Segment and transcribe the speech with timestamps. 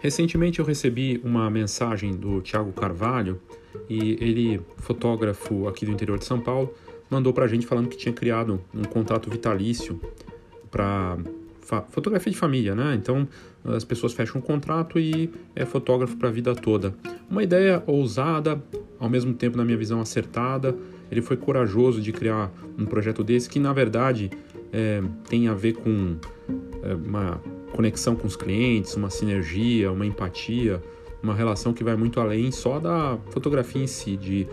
[0.00, 3.40] Recentemente eu recebi uma mensagem do Tiago Carvalho
[3.88, 6.74] e ele, fotógrafo aqui do interior de São Paulo,
[7.10, 10.00] mandou para a gente falando que tinha criado um contrato vitalício
[10.70, 11.18] para
[11.90, 12.94] fotografia de família, né?
[12.94, 13.28] Então
[13.64, 16.94] as pessoas fecham um contrato e é fotógrafo para a vida toda.
[17.28, 18.60] Uma ideia ousada,
[18.98, 20.74] ao mesmo tempo, na minha visão, acertada.
[21.10, 24.30] Ele foi corajoso de criar um projeto desse que, na verdade,
[24.72, 26.16] é, tem a ver com
[26.82, 27.40] é, uma
[27.72, 30.82] conexão com os clientes, uma sinergia, uma empatia,
[31.22, 34.46] uma relação que vai muito além só da fotografia em si, de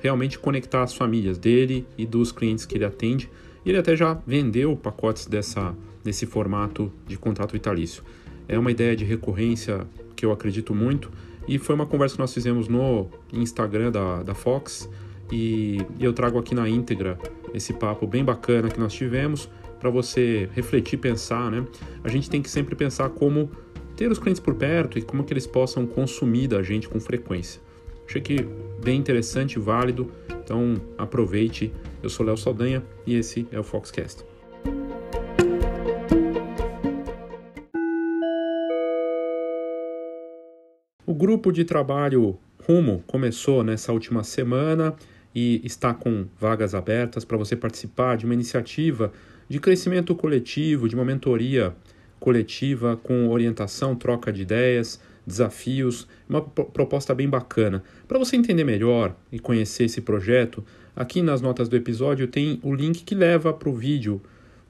[0.00, 3.30] realmente conectar as famílias dele e dos clientes que ele atende.
[3.64, 5.74] Ele até já vendeu pacotes dessa,
[6.04, 8.02] desse formato de contrato vitalício.
[8.48, 11.10] É uma ideia de recorrência que eu acredito muito
[11.48, 14.88] e foi uma conversa que nós fizemos no Instagram da, da Fox
[15.30, 17.18] e eu trago aqui na íntegra
[17.52, 19.48] esse papo bem bacana que nós tivemos
[19.86, 21.64] para você refletir, pensar, né?
[22.02, 23.48] A gente tem que sempre pensar como
[23.94, 27.62] ter os clientes por perto e como que eles possam consumir da gente com frequência.
[28.04, 28.44] Achei que
[28.82, 31.72] bem interessante, válido, então aproveite.
[32.02, 34.24] Eu sou Léo Saldanha e esse é o Foxcast.
[41.06, 44.96] O grupo de trabalho Rumo começou nessa última semana
[45.32, 49.12] e está com vagas abertas para você participar de uma iniciativa
[49.48, 51.74] de crescimento coletivo, de uma mentoria
[52.18, 57.82] coletiva com orientação, troca de ideias, desafios, uma proposta bem bacana.
[58.06, 62.74] Para você entender melhor e conhecer esse projeto, aqui nas notas do episódio tem o
[62.74, 64.20] link que leva para o vídeo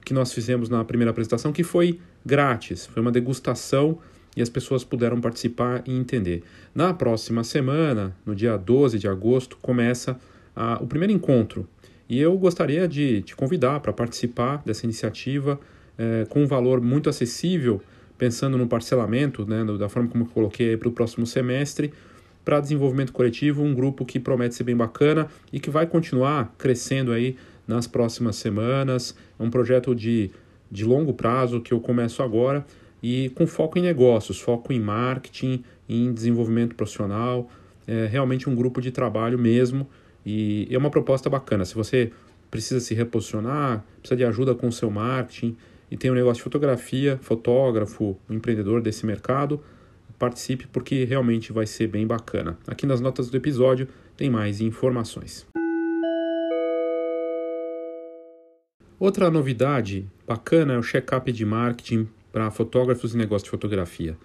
[0.03, 3.99] que nós fizemos na primeira apresentação, que foi grátis, foi uma degustação
[4.35, 6.43] e as pessoas puderam participar e entender.
[6.73, 10.17] Na próxima semana, no dia 12 de agosto, começa
[10.55, 11.67] a, o primeiro encontro
[12.09, 15.59] e eu gostaria de te convidar para participar dessa iniciativa
[15.97, 17.81] é, com um valor muito acessível,
[18.17, 21.93] pensando no parcelamento, né, da forma como eu coloquei para o próximo semestre,
[22.45, 27.11] para desenvolvimento coletivo, um grupo que promete ser bem bacana e que vai continuar crescendo
[27.11, 27.35] aí
[27.67, 29.13] nas próximas semanas.
[29.37, 30.31] É um projeto de,
[30.71, 32.65] de longo prazo que eu começo agora
[33.03, 37.51] e com foco em negócios, foco em marketing, em desenvolvimento profissional.
[37.85, 39.85] É realmente um grupo de trabalho mesmo
[40.29, 41.63] e é uma proposta bacana.
[41.63, 42.11] Se você
[42.51, 45.55] precisa se reposicionar, precisa de ajuda com o seu marketing
[45.89, 49.63] e tem um negócio de fotografia, fotógrafo, empreendedor desse mercado,
[50.19, 52.57] participe porque realmente vai ser bem bacana.
[52.67, 53.87] Aqui nas notas do episódio
[54.17, 55.47] tem mais informações.
[58.99, 64.17] Outra novidade bacana é o check-up de marketing para fotógrafos e negócios de fotografia.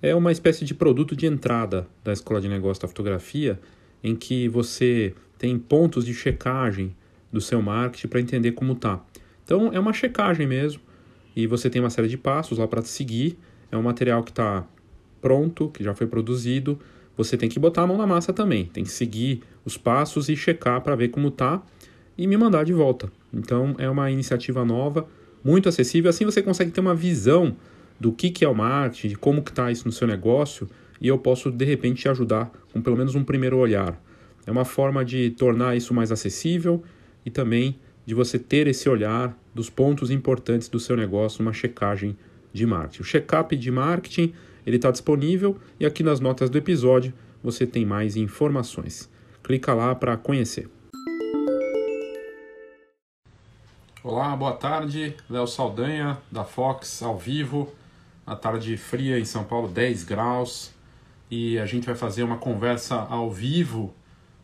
[0.00, 3.58] É uma espécie de produto de entrada da Escola de Negócios da Fotografia,
[4.02, 6.94] em que você tem pontos de checagem
[7.32, 9.00] do seu marketing para entender como tá.
[9.44, 10.80] Então é uma checagem mesmo
[11.34, 13.38] e você tem uma série de passos lá para seguir.
[13.70, 14.64] É um material que está
[15.20, 16.78] pronto, que já foi produzido.
[17.16, 20.36] Você tem que botar a mão na massa também, tem que seguir os passos e
[20.36, 21.62] checar para ver como tá
[22.16, 23.10] e me mandar de volta.
[23.32, 25.06] Então é uma iniciativa nova,
[25.42, 26.10] muito acessível.
[26.10, 27.56] Assim você consegue ter uma visão
[27.98, 30.68] do que, que é o marketing, de como que está isso no seu negócio
[31.02, 34.00] e eu posso de repente te ajudar com pelo menos um primeiro olhar.
[34.46, 36.82] É uma forma de tornar isso mais acessível
[37.26, 42.16] e também de você ter esse olhar dos pontos importantes do seu negócio numa checagem
[42.52, 43.02] de marketing.
[43.02, 44.32] O check-up de marketing
[44.64, 49.10] ele está disponível e aqui nas notas do episódio você tem mais informações.
[49.42, 50.70] Clica lá para conhecer.
[54.04, 55.16] Olá, boa tarde.
[55.28, 57.72] Léo Saldanha da Fox ao vivo.
[58.24, 60.71] A tarde fria em São Paulo, 10 graus.
[61.34, 63.94] E a gente vai fazer uma conversa ao vivo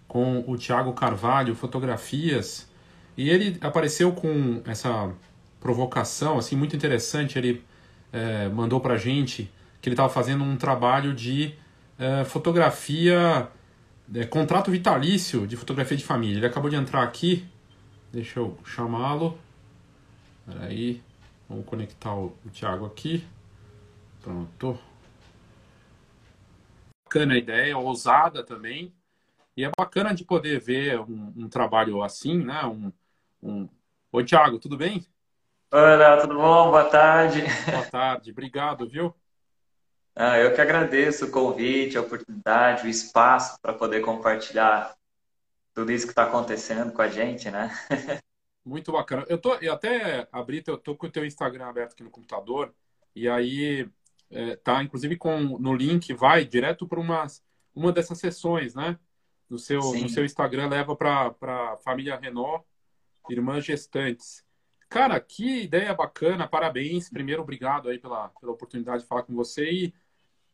[0.09, 2.67] com o Tiago Carvalho, fotografias,
[3.15, 5.13] e ele apareceu com essa
[5.61, 7.63] provocação, assim, muito interessante, ele
[8.11, 11.55] é, mandou pra gente que ele estava fazendo um trabalho de
[11.99, 13.47] é, fotografia,
[14.15, 16.39] é, contrato vitalício de fotografia de família.
[16.39, 17.47] Ele acabou de entrar aqui,
[18.11, 19.39] deixa eu chamá-lo,
[20.47, 21.03] peraí,
[21.47, 23.23] vamos conectar o, o Tiago aqui,
[24.23, 24.79] pronto.
[27.09, 28.95] Bacana a ideia, ousada também,
[29.57, 32.63] e é bacana de poder ver um, um trabalho assim, né?
[32.67, 32.93] Um,
[33.43, 33.69] um...
[34.13, 35.07] Oi, Thiago, tudo bem?
[35.73, 36.71] Oi, Léo, tudo bom?
[36.71, 37.41] Boa tarde.
[37.71, 39.15] Boa tarde, obrigado, viu?
[40.15, 44.95] Ah, eu que agradeço o convite, a oportunidade, o espaço para poder compartilhar
[45.73, 47.71] tudo isso que está acontecendo com a gente, né?
[48.63, 49.25] Muito bacana.
[49.31, 52.75] Eu, tô, eu até abri, eu tô com o teu Instagram aberto aqui no computador,
[53.15, 53.89] e aí
[54.31, 57.27] é, tá, inclusive, com no link, vai direto para uma,
[57.75, 58.99] uma dessas sessões, né?
[59.49, 62.65] no seu, no seu Instagram leva para família Renault,
[63.31, 64.45] irmãs gestantes.
[64.89, 67.11] Cara, que ideia bacana, parabéns.
[67.11, 69.71] Primeiro, obrigado aí pela, pela oportunidade de falar com você.
[69.71, 69.95] E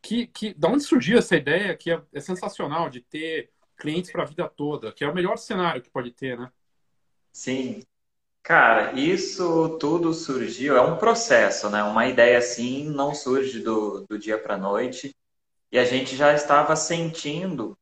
[0.02, 4.22] que, que, da onde surgiu essa ideia que é, é sensacional de ter clientes para
[4.22, 6.50] a vida toda, que é o melhor cenário que pode ter, né?
[7.32, 7.82] Sim.
[8.44, 11.82] Cara, isso tudo surgiu, é um processo, né?
[11.82, 15.16] Uma ideia assim não surge do, do dia para noite.
[15.72, 17.76] E a gente já estava sentindo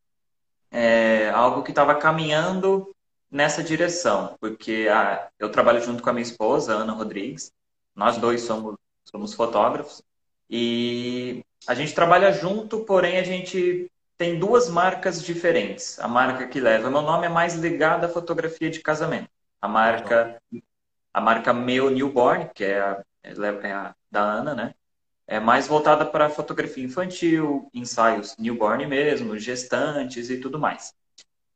[0.70, 2.94] é, algo que estava caminhando
[3.30, 7.52] nessa direção, porque a, eu trabalho junto com a minha esposa, Ana Rodrigues,
[7.94, 10.02] nós dois somos, somos fotógrafos,
[10.48, 15.98] e a gente trabalha junto, porém a gente tem duas marcas diferentes.
[15.98, 19.31] A marca que leva meu nome é mais ligada à fotografia de casamento.
[19.62, 20.42] A marca,
[21.14, 24.74] a marca Meu Newborn, que é a, é a da Ana, né?
[25.26, 30.92] É mais voltada para fotografia infantil, ensaios newborn mesmo, gestantes e tudo mais.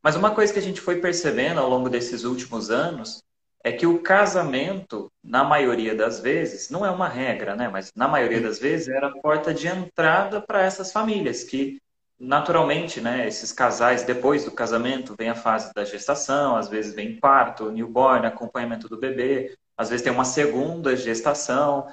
[0.02, 3.24] Mas uma coisa que a gente foi percebendo ao longo desses últimos anos
[3.64, 7.68] é que o casamento, na maioria das vezes, não é uma regra, né?
[7.68, 11.80] Mas na maioria das vezes era a porta de entrada para essas famílias que
[12.18, 17.18] naturalmente, né, esses casais depois do casamento vem a fase da gestação, às vezes vem
[17.18, 21.86] parto, newborn, acompanhamento do bebê, às vezes tem uma segunda gestação,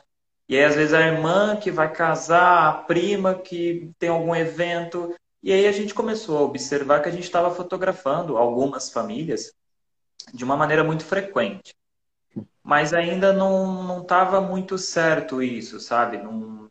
[0.47, 5.13] e aí às vezes a irmã que vai casar, a prima que tem algum evento,
[5.41, 9.53] e aí a gente começou a observar que a gente estava fotografando algumas famílias
[10.33, 11.75] de uma maneira muito frequente.
[12.63, 16.17] Mas ainda não estava muito certo isso, sabe?
[16.17, 16.69] Não...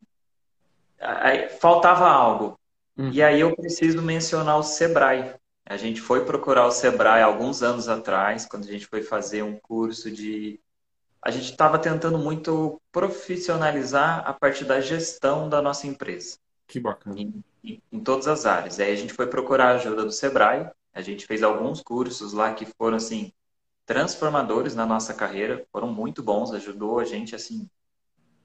[1.61, 2.59] Faltava algo.
[2.97, 3.11] Hum.
[3.13, 5.35] E aí eu preciso mencionar o Sebrae.
[5.65, 9.59] A gente foi procurar o Sebrae alguns anos atrás, quando a gente foi fazer um
[9.59, 10.61] curso de.
[11.23, 16.37] A gente estava tentando muito profissionalizar a parte da gestão da nossa empresa.
[16.67, 17.19] Que bacana.
[17.19, 18.81] Em, em, em todas as áreas.
[18.81, 20.69] Aí a gente foi procurar a ajuda do Sebrae.
[20.93, 23.33] A gente fez alguns cursos lá que foram assim
[23.87, 27.71] transformadores na nossa carreira, foram muito bons, ajudou a gente assim de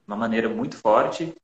[0.06, 1.34] uma maneira muito forte.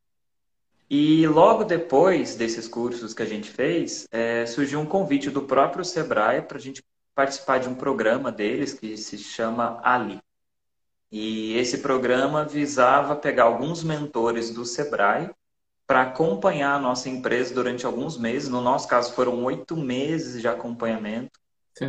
[0.88, 5.84] E logo depois desses cursos que a gente fez, é, surgiu um convite do próprio
[5.84, 6.82] Sebrae para a gente
[7.14, 10.20] participar de um programa deles que se chama Ali.
[11.10, 15.30] E esse programa visava pegar alguns mentores do Sebrae
[15.86, 18.48] para acompanhar a nossa empresa durante alguns meses.
[18.48, 21.38] No nosso caso, foram oito meses de acompanhamento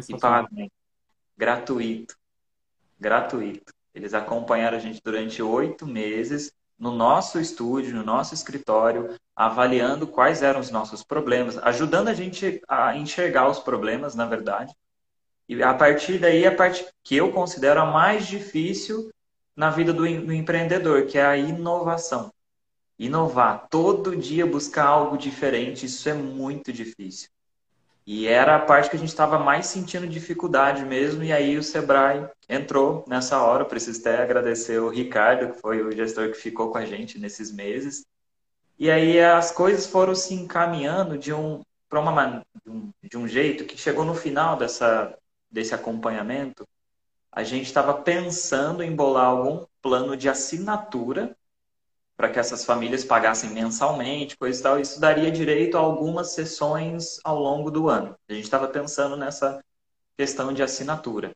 [0.07, 0.71] e pagamento
[1.37, 2.15] gratuito.
[2.99, 3.73] Gratuito.
[3.93, 10.41] Eles acompanharam a gente durante oito meses no nosso estúdio, no nosso escritório, avaliando quais
[10.41, 14.73] eram os nossos problemas, ajudando a gente a enxergar os problemas, na verdade.
[15.47, 19.11] E a partir daí, a parte que eu considero a mais difícil
[19.55, 22.33] na vida do, do empreendedor, que é a inovação.
[22.97, 27.29] Inovar, todo dia buscar algo diferente, isso é muito difícil.
[28.05, 31.63] E era a parte que a gente estava mais sentindo dificuldade mesmo, e aí o
[31.63, 33.65] Sebrae entrou nessa hora.
[33.65, 37.51] Preciso até agradecer o Ricardo, que foi o gestor que ficou com a gente nesses
[37.51, 38.05] meses.
[38.77, 41.63] E aí as coisas foram se encaminhando de um
[43.01, 45.17] de um jeito que chegou no final dessa
[45.49, 46.67] desse acompanhamento,
[47.31, 51.35] a gente estava pensando em bolar algum plano de assinatura
[52.15, 54.79] para que essas famílias pagassem mensalmente, coisa e tal.
[54.79, 58.15] Isso daria direito a algumas sessões ao longo do ano.
[58.29, 59.61] A gente estava pensando nessa
[60.17, 61.31] questão de assinatura.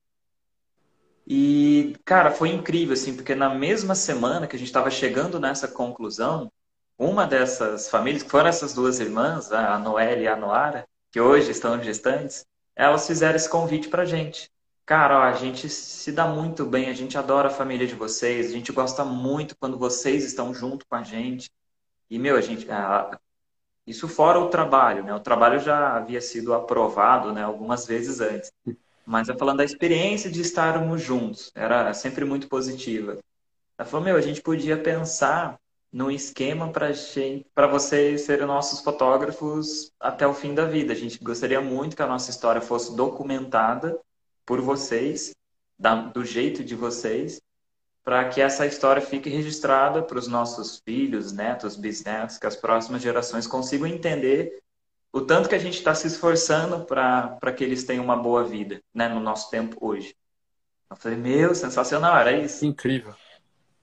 [1.27, 5.67] E, cara, foi incrível, assim, porque na mesma semana que a gente estava chegando nessa
[5.67, 6.51] conclusão,
[6.97, 11.51] uma dessas famílias, que foram essas duas irmãs, a Noelle e a Noara, que hoje
[11.51, 12.45] estão gestantes,
[12.75, 14.49] elas fizeram esse convite para gente.
[14.89, 18.47] Cara, ó, a gente se dá muito bem, a gente adora a família de vocês,
[18.47, 21.51] a gente gosta muito quando vocês estão junto com a gente.
[22.09, 22.65] E, meu, a gente.
[23.85, 25.13] isso fora o trabalho, né?
[25.13, 28.51] O trabalho já havia sido aprovado, né, algumas vezes antes.
[29.05, 33.19] Mas é falando da experiência de estarmos juntos, era sempre muito positiva.
[33.77, 35.59] Ela falou, meu, a gente podia pensar
[35.93, 40.93] num esquema para vocês serem nossos fotógrafos até o fim da vida.
[40.93, 43.95] A gente gostaria muito que a nossa história fosse documentada
[44.49, 45.35] por vocês,
[45.77, 47.39] da, do jeito de vocês,
[48.03, 52.99] para que essa história fique registrada para os nossos filhos, netos, bisnetos, que as próximas
[52.99, 54.59] gerações consigam entender
[55.13, 58.81] o tanto que a gente está se esforçando para que eles tenham uma boa vida,
[58.91, 60.15] né, no nosso tempo hoje.
[60.89, 62.65] Eu falei, meu, sensacional, era isso.
[62.65, 63.13] Incrível.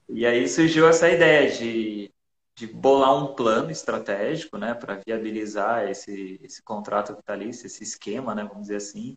[0.09, 2.11] E aí surgiu essa ideia de,
[2.57, 8.43] de bolar um plano estratégico, né, para viabilizar esse, esse contrato vitalício, esse esquema, né,
[8.43, 9.15] vamos dizer assim,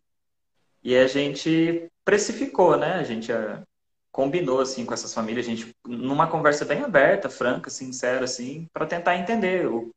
[0.83, 2.95] e a gente precificou, né?
[2.95, 3.63] A gente uh,
[4.13, 8.87] combinou assim com essas famílias, a gente numa conversa bem aberta, franca, sincera assim, para
[8.87, 9.91] tentar entender o,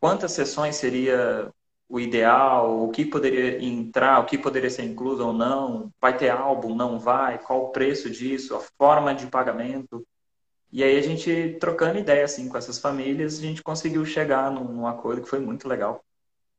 [0.00, 1.50] quantas sessões seria
[1.88, 6.30] o ideal, o que poderia entrar, o que poderia ser incluso ou não, vai ter
[6.30, 10.06] álbum, não vai, qual o preço disso, a forma de pagamento.
[10.72, 14.64] E aí a gente trocando ideia assim com essessas famílias, a gente conseguiu chegar num,
[14.64, 16.04] num acordo que foi muito legal.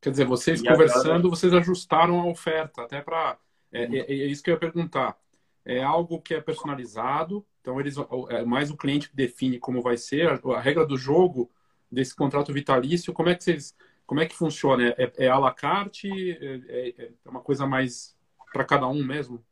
[0.01, 1.29] Quer dizer, vocês e conversando, agora...
[1.29, 3.37] vocês ajustaram a oferta, até para.
[3.71, 5.15] É, é, é, isso que eu ia perguntar.
[5.63, 7.95] É algo que é personalizado, então eles
[8.29, 11.51] é mais o cliente que define como vai ser a, a regra do jogo
[11.89, 13.13] desse contrato vitalício.
[13.13, 13.75] Como é que vocês,
[14.07, 14.89] como é que funciona?
[14.97, 16.09] É, é à la carte?
[16.09, 18.17] É, é, é uma coisa mais
[18.51, 19.43] para cada um mesmo?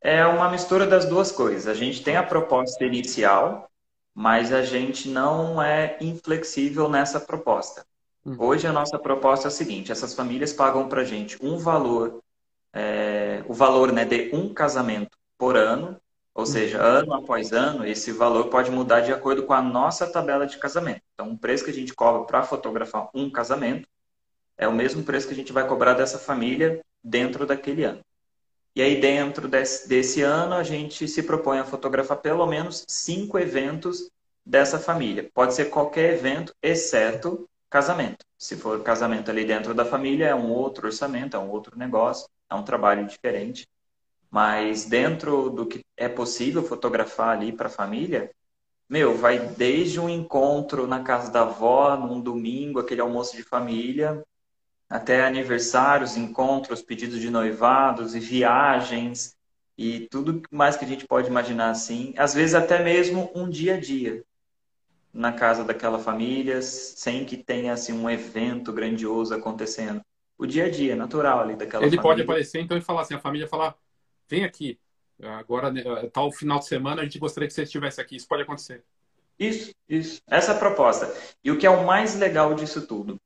[0.00, 1.66] É uma mistura das duas coisas.
[1.66, 3.68] A gente tem a proposta inicial,
[4.14, 7.84] mas a gente não é inflexível nessa proposta.
[8.28, 8.36] Uhum.
[8.38, 12.22] Hoje a nossa proposta é a seguinte: essas famílias pagam para a gente um valor,
[12.74, 15.98] é, o valor né, de um casamento por ano,
[16.34, 16.46] ou uhum.
[16.46, 20.58] seja, ano após ano, esse valor pode mudar de acordo com a nossa tabela de
[20.58, 21.00] casamento.
[21.14, 23.88] Então, o preço que a gente cobra para fotografar um casamento
[24.58, 28.00] é o mesmo preço que a gente vai cobrar dessa família dentro daquele ano.
[28.76, 33.38] E aí, dentro desse, desse ano, a gente se propõe a fotografar pelo menos cinco
[33.38, 34.10] eventos
[34.44, 35.30] dessa família.
[35.32, 38.24] Pode ser qualquer evento, exceto casamento.
[38.36, 42.28] Se for casamento ali dentro da família, é um outro orçamento, é um outro negócio,
[42.50, 43.66] é um trabalho diferente.
[44.30, 48.30] Mas dentro do que é possível fotografar ali para a família,
[48.88, 54.22] meu, vai desde um encontro na casa da avó, num domingo, aquele almoço de família,
[54.88, 59.36] até aniversários, encontros, pedidos de noivados e viagens
[59.76, 62.14] e tudo mais que a gente pode imaginar assim.
[62.16, 64.24] Às vezes até mesmo um dia a dia
[65.18, 70.00] na casa daquela família, sem que tenha assim um evento grandioso acontecendo.
[70.38, 72.02] O dia a dia, natural ali daquela Ele família.
[72.02, 73.74] pode aparecer então e falar assim, a família falar,
[74.28, 74.78] vem aqui,
[75.20, 75.82] agora né,
[76.12, 78.16] tal final de semana a gente gostaria que você estivesse aqui.
[78.16, 78.84] Isso pode acontecer.
[79.38, 80.20] Isso, isso.
[80.28, 81.12] Essa é a proposta.
[81.42, 83.20] E o que é o mais legal disso tudo?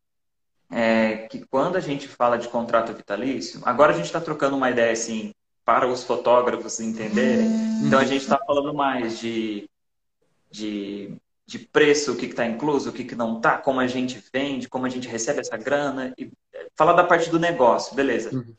[0.73, 4.71] é que quando a gente fala de contrato vitalício, agora a gente está trocando uma
[4.71, 5.33] ideia assim
[5.65, 7.47] para os fotógrafos entenderem.
[7.47, 7.87] Hum.
[7.87, 9.69] Então a gente está falando mais de,
[10.51, 11.15] de,
[11.52, 14.71] de preço, o que está incluso, o que, que não está, como a gente vende,
[14.71, 16.14] como a gente recebe essa grana.
[16.16, 16.32] E
[16.75, 18.35] falar da parte do negócio, beleza.
[18.35, 18.54] Uhum.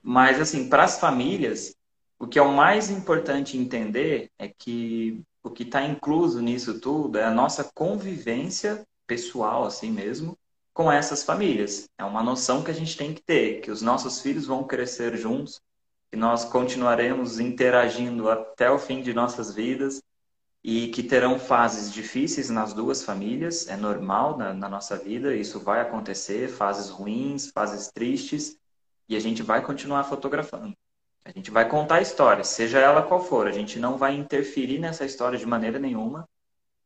[0.00, 1.74] Mas assim, para as famílias,
[2.20, 7.18] o que é o mais importante entender é que o que está incluso nisso tudo
[7.18, 10.38] é a nossa convivência pessoal, assim mesmo,
[10.72, 11.88] com essas famílias.
[11.98, 15.16] É uma noção que a gente tem que ter, que os nossos filhos vão crescer
[15.16, 15.60] juntos,
[16.12, 20.00] que nós continuaremos interagindo até o fim de nossas vidas
[20.68, 25.60] e que terão fases difíceis nas duas famílias, é normal na, na nossa vida, isso
[25.60, 28.58] vai acontecer, fases ruins, fases tristes,
[29.08, 30.76] e a gente vai continuar fotografando.
[31.24, 34.80] A gente vai contar a história, seja ela qual for, a gente não vai interferir
[34.80, 36.28] nessa história de maneira nenhuma.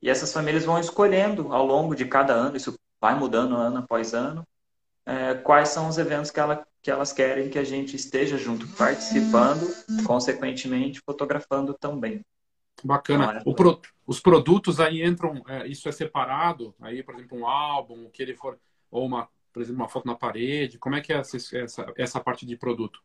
[0.03, 4.13] E essas famílias vão escolhendo ao longo de cada ano, isso vai mudando ano após
[4.13, 4.47] ano,
[5.07, 8.69] é, quais são os eventos que, ela, que elas querem que a gente esteja junto,
[8.77, 9.67] participando,
[10.05, 12.23] consequentemente fotografando também.
[12.85, 13.43] Bacana.
[13.57, 18.11] Pro, os produtos aí entram, é, isso é separado, aí, por exemplo, um álbum, o
[18.11, 18.59] que ele for,
[18.91, 22.21] ou uma, por exemplo, uma foto na parede, como é que é essa, essa, essa
[22.21, 23.01] parte de produto?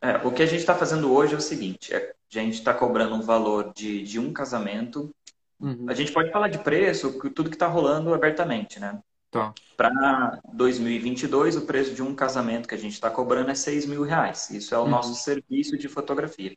[0.00, 2.74] É, o que a gente está fazendo hoje é o seguinte, é, a gente está
[2.74, 5.10] cobrando um valor de, de um casamento,
[5.58, 5.86] uhum.
[5.88, 9.00] a gente pode falar de preço, tudo que está rolando abertamente, né?
[9.30, 9.52] Tá.
[9.76, 14.02] Para 2022, o preço de um casamento que a gente está cobrando é 6 mil
[14.02, 14.50] reais.
[14.50, 14.88] Isso é o uhum.
[14.88, 16.56] nosso serviço de fotografia.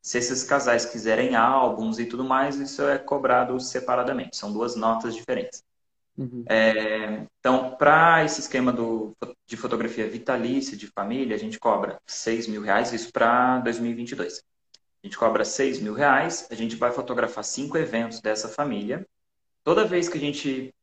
[0.00, 4.36] Se esses casais quiserem álbuns e tudo mais, isso é cobrado separadamente.
[4.36, 5.62] São duas notas diferentes.
[6.16, 6.44] Uhum.
[6.48, 12.48] É, então, para esse esquema do, de fotografia vitalícia de família, a gente cobra 6
[12.48, 14.42] mil reais, isso para 2022.
[15.02, 19.06] A gente cobra 6 mil reais, a gente vai fotografar cinco eventos dessa família.
[19.62, 20.74] Toda vez que a gente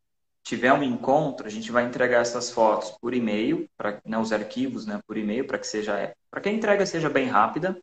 [0.41, 4.85] tiver um encontro, a gente vai entregar essas fotos por e-mail, para né, os arquivos,
[4.85, 7.77] né, por e-mail, para que seja para que a entrega seja bem rápida.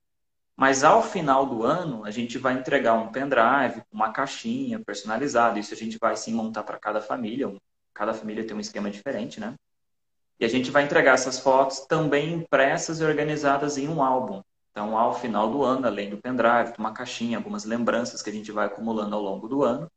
[0.56, 5.58] Mas ao final do ano, a gente vai entregar um pendrive, uma caixinha personalizada.
[5.58, 7.54] Isso a gente vai sim montar para cada família.
[7.94, 9.54] Cada família tem um esquema diferente, né?
[10.38, 14.42] E a gente vai entregar essas fotos também impressas e organizadas em um álbum.
[14.70, 18.50] Então, ao final do ano, além do pendrive, uma caixinha, algumas lembranças que a gente
[18.50, 19.90] vai acumulando ao longo do ano,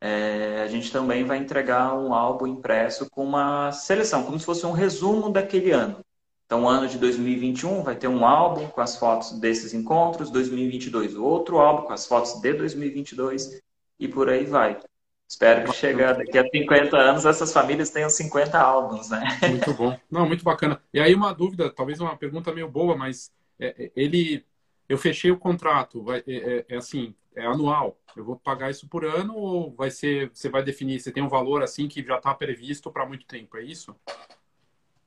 [0.00, 4.64] é, a gente também vai entregar um álbum impresso com uma seleção, como se fosse
[4.66, 6.04] um resumo daquele ano.
[6.46, 11.16] Então, o ano de 2021 vai ter um álbum com as fotos desses encontros, 2022
[11.16, 13.62] outro álbum com as fotos de 2022
[13.98, 14.78] e por aí vai.
[15.26, 19.26] Espero que chegar daqui a 50 anos essas famílias tenham 50 álbuns, né?
[19.48, 19.98] Muito bom.
[20.10, 20.80] Não, muito bacana.
[20.92, 24.44] E aí uma dúvida, talvez uma pergunta meio boa, mas é, ele,
[24.88, 27.98] eu fechei o contrato, vai, é, é, é assim, é anual.
[28.14, 31.28] Eu vou pagar isso por ano ou vai ser, você vai definir, você tem um
[31.28, 33.96] valor assim que já está previsto para muito tempo, é isso?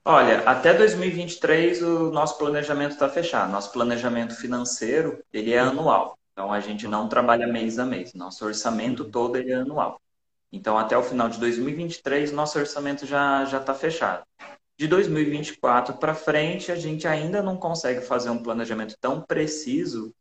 [0.09, 3.51] Olha, até 2023 o nosso planejamento está fechado.
[3.51, 6.17] Nosso planejamento financeiro ele é anual.
[6.31, 8.13] Então a gente não trabalha mês a mês.
[8.13, 9.99] Nosso orçamento todo é anual.
[10.49, 14.23] Então até o final de 2023 nosso orçamento já já está fechado.
[14.77, 20.15] De 2024 para frente a gente ainda não consegue fazer um planejamento tão preciso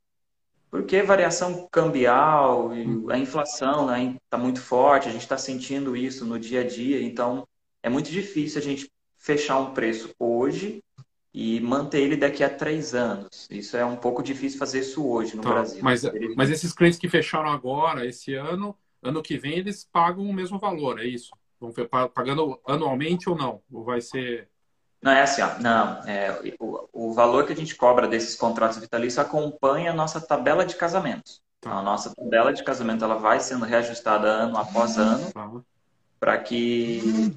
[0.69, 3.09] porque variação cambial e uhum.
[3.09, 6.67] a inflação está né, tá muito forte, a gente está sentindo isso no dia a
[6.67, 7.47] dia, então
[7.85, 8.91] é muito difícil a gente
[9.27, 10.85] fechar um preço hoje
[11.35, 13.49] e manter ele daqui a três anos.
[13.51, 15.81] Isso é um pouco difícil fazer isso hoje no tá, Brasil.
[15.83, 16.03] Mas,
[16.37, 20.61] mas esses clientes que fecharam agora, esse ano, ano que vem, eles pagam o mesmo
[20.61, 21.31] valor, é isso?
[21.61, 21.73] Vão
[22.15, 23.61] pagando anualmente ou não?
[23.73, 24.49] Ou vai ser.
[25.03, 26.09] Não, é assim, ó, não.
[26.09, 30.65] É, o, o valor que a gente cobra desses contratos vitalícios acompanha a nossa tabela
[30.65, 31.43] de casamentos.
[31.61, 31.71] Tá.
[31.71, 35.51] Então, a nossa tabela de casamento ela vai sendo reajustada ano após ano tá.
[36.21, 37.37] para que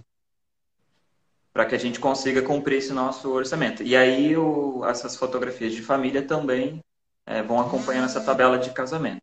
[1.60, 3.84] para que a gente consiga cumprir esse nosso orçamento.
[3.84, 6.82] E aí o, essas fotografias de família também
[7.26, 9.22] é, vão acompanhando essa tabela de casamento.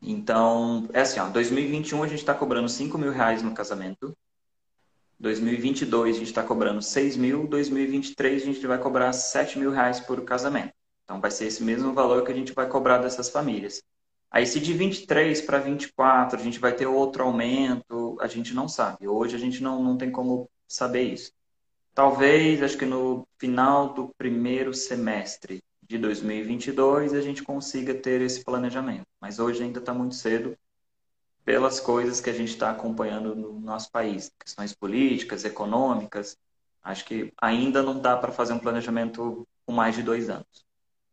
[0.00, 4.16] Então, é assim, ó, 2021 a gente está cobrando 5 mil reais no casamento.
[5.18, 7.48] 2022 a gente está cobrando 6 mil.
[7.48, 10.72] 2023 a gente vai cobrar 7 mil reais por casamento.
[11.02, 13.82] Então vai ser esse mesmo valor que a gente vai cobrar dessas famílias.
[14.30, 18.68] Aí se de 23 para 24 a gente vai ter outro aumento, a gente não
[18.68, 19.08] sabe.
[19.08, 21.32] Hoje a gente não, não tem como saber isso.
[21.94, 28.42] Talvez, acho que no final do primeiro semestre de 2022 a gente consiga ter esse
[28.42, 29.06] planejamento.
[29.20, 30.56] Mas hoje ainda está muito cedo
[31.44, 36.38] pelas coisas que a gente está acompanhando no nosso país, questões políticas, econômicas.
[36.82, 40.64] Acho que ainda não dá para fazer um planejamento com mais de dois anos.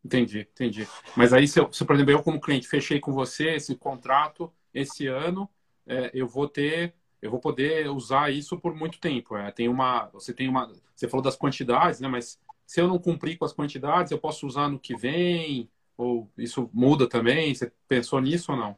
[0.03, 0.87] Entendi, entendi.
[1.17, 4.51] Mas aí, se, eu, se por exemplo, eu como cliente fechei com você esse contrato
[4.73, 5.49] esse ano,
[5.85, 9.35] é, eu vou ter eu vou poder usar isso por muito tempo.
[9.35, 9.51] É.
[9.51, 12.07] Tem uma, você tem uma, você falou das quantidades, né?
[12.07, 15.69] Mas se eu não cumprir com as quantidades, eu posso usar no que vem?
[15.97, 17.53] Ou isso muda também?
[17.53, 18.77] Você pensou nisso ou não?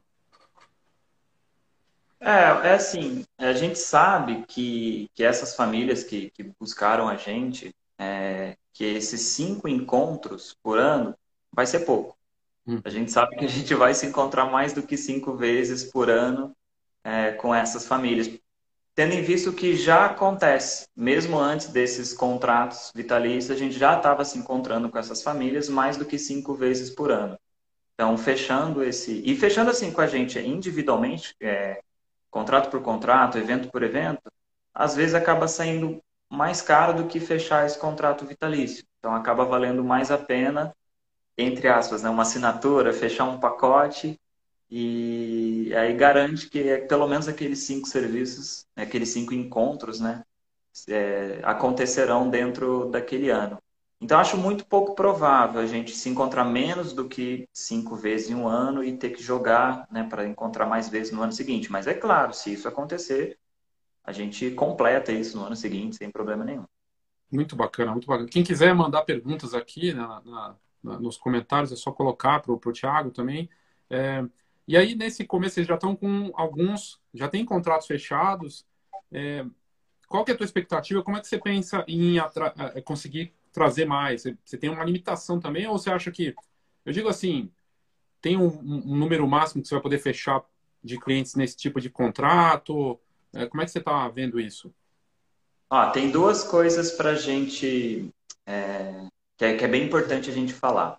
[2.19, 7.73] É, é assim, a gente sabe que, que essas famílias que, que buscaram a gente,
[7.97, 11.15] é, que esses cinco encontros por ano
[11.51, 12.15] vai ser pouco.
[12.65, 12.79] Hum.
[12.83, 16.09] A gente sabe que a gente vai se encontrar mais do que cinco vezes por
[16.09, 16.55] ano
[17.03, 18.29] é, com essas famílias.
[18.93, 23.95] Tendo em vista o que já acontece, mesmo antes desses contratos vitalícios, a gente já
[23.95, 27.37] estava se encontrando com essas famílias mais do que cinco vezes por ano.
[27.93, 29.21] Então, fechando esse.
[29.25, 31.81] E fechando assim com a gente individualmente, é,
[32.29, 34.31] contrato por contrato, evento por evento,
[34.73, 38.83] às vezes acaba saindo mais caro do que fechar esse contrato vitalício.
[38.99, 40.73] Então, acaba valendo mais a pena,
[41.37, 44.19] entre aspas, né, uma assinatura, fechar um pacote
[44.71, 50.23] e aí garante que é, pelo menos aqueles cinco serviços, né, aqueles cinco encontros, né,
[50.87, 53.57] é, acontecerão dentro daquele ano.
[53.99, 58.35] Então, acho muito pouco provável a gente se encontrar menos do que cinco vezes em
[58.35, 61.71] um ano e ter que jogar né, para encontrar mais vezes no ano seguinte.
[61.71, 63.37] Mas é claro, se isso acontecer,
[64.03, 66.65] a gente completa isso no ano seguinte sem problema nenhum.
[67.31, 68.27] Muito bacana, muito bacana.
[68.27, 72.73] Quem quiser mandar perguntas aqui né, na, na, nos comentários, é só colocar para o
[72.73, 73.47] Thiago também.
[73.87, 74.25] É,
[74.71, 78.65] e aí, nesse começo, vocês já estão com alguns, já tem contratos fechados.
[79.11, 79.45] É,
[80.07, 81.03] qual que é a tua expectativa?
[81.03, 84.21] Como é que você pensa em é, conseguir trazer mais?
[84.21, 86.33] Você, você, tem uma limitação também ou você acha que,
[86.85, 87.51] eu digo assim,
[88.21, 90.41] tem um, um número máximo que você vai poder fechar
[90.81, 92.97] de clientes nesse tipo de contrato?
[93.33, 94.73] É, como é que você está vendo isso?
[95.69, 98.09] Ah, tem duas coisas para a gente
[98.45, 99.05] é,
[99.35, 100.97] que, é, que é bem importante a gente falar.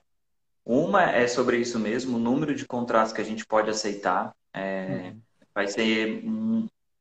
[0.64, 4.34] Uma é sobre isso mesmo, o número de contratos que a gente pode aceitar.
[4.52, 5.20] É, uhum.
[5.54, 6.22] Vai ser.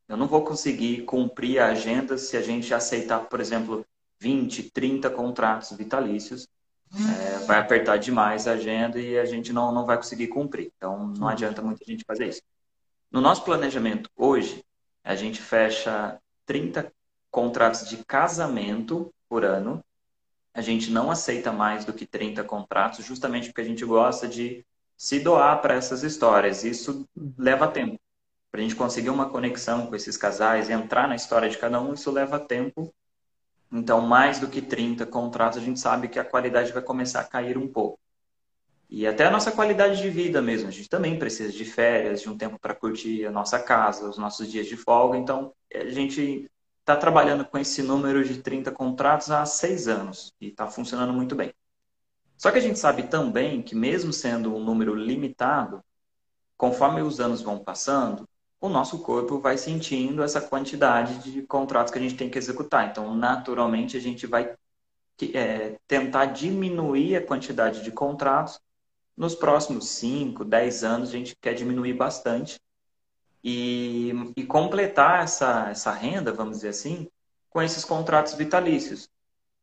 [0.08, 3.86] Eu não vou conseguir cumprir a agenda se a gente aceitar, por exemplo,
[4.20, 6.48] 20, 30 contratos vitalícios.
[6.94, 10.72] É, vai apertar demais a agenda e a gente não, não vai conseguir cumprir.
[10.76, 11.28] Então, não uhum.
[11.28, 12.42] adianta muito a gente fazer isso.
[13.10, 14.64] No nosso planejamento hoje,
[15.04, 16.92] a gente fecha 30
[17.30, 19.84] contratos de casamento por ano
[20.54, 24.66] a gente não aceita mais do que 30 contratos, justamente porque a gente gosta de
[24.98, 26.64] se doar para essas histórias.
[26.64, 28.00] Isso leva tempo.
[28.52, 31.94] Para a gente conseguir uma conexão com esses casais, entrar na história de cada um,
[31.94, 32.94] isso leva tempo.
[33.72, 37.24] Então, mais do que 30 contratos, a gente sabe que a qualidade vai começar a
[37.24, 37.98] cair um pouco.
[38.90, 40.68] E até a nossa qualidade de vida mesmo.
[40.68, 44.18] A gente também precisa de férias, de um tempo para curtir a nossa casa, os
[44.18, 45.18] nossos dias de folga.
[45.18, 50.48] Então, a gente está trabalhando com esse número de 30 contratos há seis anos e
[50.48, 51.54] está funcionando muito bem.
[52.38, 55.84] Só que a gente sabe também que, mesmo sendo um número limitado,
[56.58, 58.28] conforme os anos vão passando,
[58.60, 62.90] o nosso corpo vai sentindo essa quantidade de contratos que a gente tem que executar.
[62.90, 64.56] Então, naturalmente, a gente vai
[65.34, 68.60] é, tentar diminuir a quantidade de contratos
[69.16, 72.60] nos próximos 5, 10 anos, a gente quer diminuir bastante
[73.44, 77.08] e, e completar essa, essa renda, vamos dizer assim,
[77.50, 79.10] com esses contratos vitalícios.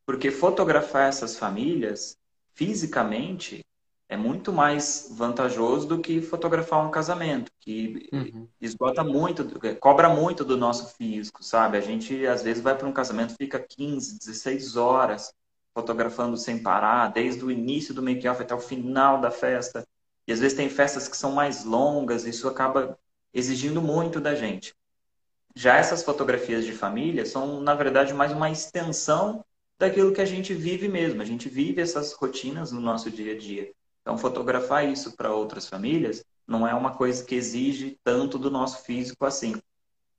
[0.05, 2.17] Porque fotografar essas famílias
[2.55, 3.65] fisicamente
[4.09, 8.49] é muito mais vantajoso do que fotografar um casamento, que uhum.
[8.59, 9.47] esgota muito,
[9.79, 11.77] cobra muito do nosso físico, sabe?
[11.77, 15.33] A gente às vezes vai para um casamento, fica 15, 16 horas
[15.75, 19.87] fotografando sem parar, desde o início do make-off até o final da festa.
[20.27, 22.99] E às vezes tem festas que são mais longas, isso acaba
[23.33, 24.75] exigindo muito da gente.
[25.55, 29.45] Já essas fotografias de família são, na verdade, mais uma extensão
[29.79, 31.23] daquilo que a gente vive mesmo.
[31.23, 33.73] A gente vive essas rotinas no nosso dia a dia.
[34.03, 38.83] Então, fotografar isso para outras famílias não é uma coisa que exige tanto do nosso
[38.85, 39.61] físico assim.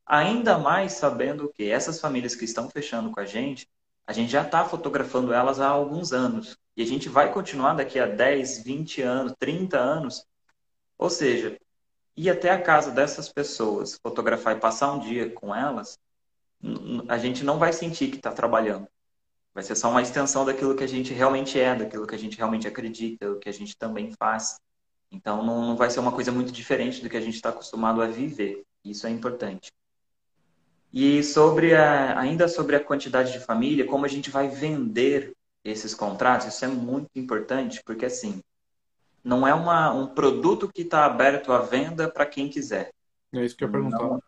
[0.06, 3.68] Ainda mais sabendo que essas famílias que estão fechando com a gente,
[4.06, 6.58] a gente já está fotografando elas há alguns anos.
[6.76, 10.26] E a gente vai continuar daqui a 10, 20 anos, 30 anos.
[10.98, 11.60] Ou seja,
[12.20, 15.98] ir até a casa dessas pessoas, fotografar e passar um dia com elas,
[17.08, 18.86] a gente não vai sentir que está trabalhando.
[19.54, 22.38] Vai ser só uma extensão daquilo que a gente realmente é, daquilo que a gente
[22.38, 24.60] realmente acredita, do que a gente também faz.
[25.10, 28.02] Então, não, não vai ser uma coisa muito diferente do que a gente está acostumado
[28.02, 28.64] a viver.
[28.84, 29.72] Isso é importante.
[30.92, 35.32] E sobre a, ainda sobre a quantidade de família, como a gente vai vender
[35.64, 38.42] esses contratos, isso é muito importante, porque assim,
[39.24, 42.92] não é uma, um produto que está aberto à venda para quem quiser.
[43.34, 44.00] É isso que eu ia perguntar.
[44.00, 44.24] Não,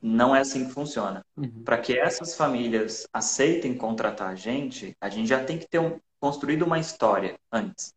[0.00, 1.24] não é assim que funciona.
[1.36, 1.62] Uhum.
[1.64, 5.98] Para que essas famílias aceitem contratar a gente, a gente já tem que ter um,
[6.18, 7.94] construído uma história antes.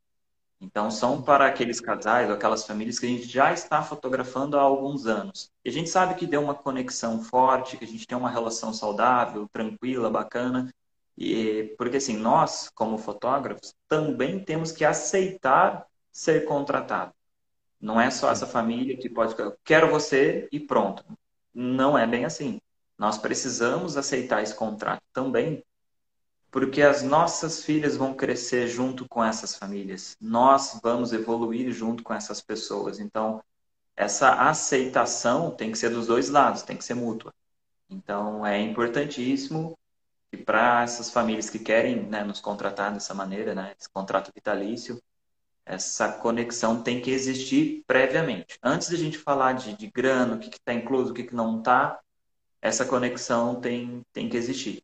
[0.60, 4.62] Então, são para aqueles casais ou aquelas famílias que a gente já está fotografando há
[4.62, 5.52] alguns anos.
[5.63, 8.74] E a gente sabe que deu uma conexão forte, que a gente tem uma relação
[8.74, 10.74] saudável, tranquila, bacana.
[11.17, 17.13] E, porque, assim, nós, como fotógrafos, também temos que aceitar ser contratado.
[17.82, 21.04] Não é só essa família que pode, quero você e pronto
[21.54, 22.60] não é bem assim.
[22.97, 25.63] Nós precisamos aceitar esse contrato também,
[26.52, 30.17] porque as nossas filhas vão crescer junto com essas famílias.
[30.19, 32.99] Nós vamos evoluir junto com essas pessoas.
[32.99, 33.43] Então,
[33.95, 37.34] essa aceitação tem que ser dos dois lados, tem que ser mútua.
[37.89, 39.78] Então, é importantíssimo
[40.32, 45.02] que para essas famílias que querem né, nos contratar dessa maneira, né, esse contrato vitalício,
[45.65, 48.58] essa conexão tem que existir previamente.
[48.62, 51.36] Antes de a gente falar de, de grana, o que está incluso, o que, que
[51.36, 51.99] não está,
[52.62, 54.84] essa conexão tem, tem que existir.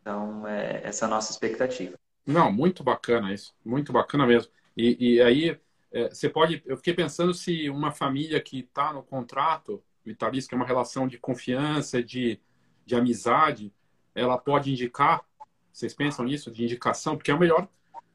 [0.00, 1.98] Então, é, essa é a nossa expectativa.
[2.26, 4.50] Não, muito bacana isso, muito bacana mesmo.
[4.76, 5.58] E, e aí,
[5.92, 6.62] é, você pode.
[6.64, 11.08] Eu fiquei pensando se uma família que está no contrato vitalício, que é uma relação
[11.08, 12.40] de confiança, de,
[12.86, 13.72] de amizade,
[14.14, 15.22] ela pode indicar.
[15.72, 17.16] Vocês pensam nisso, de indicação?
[17.16, 17.68] Porque é melhor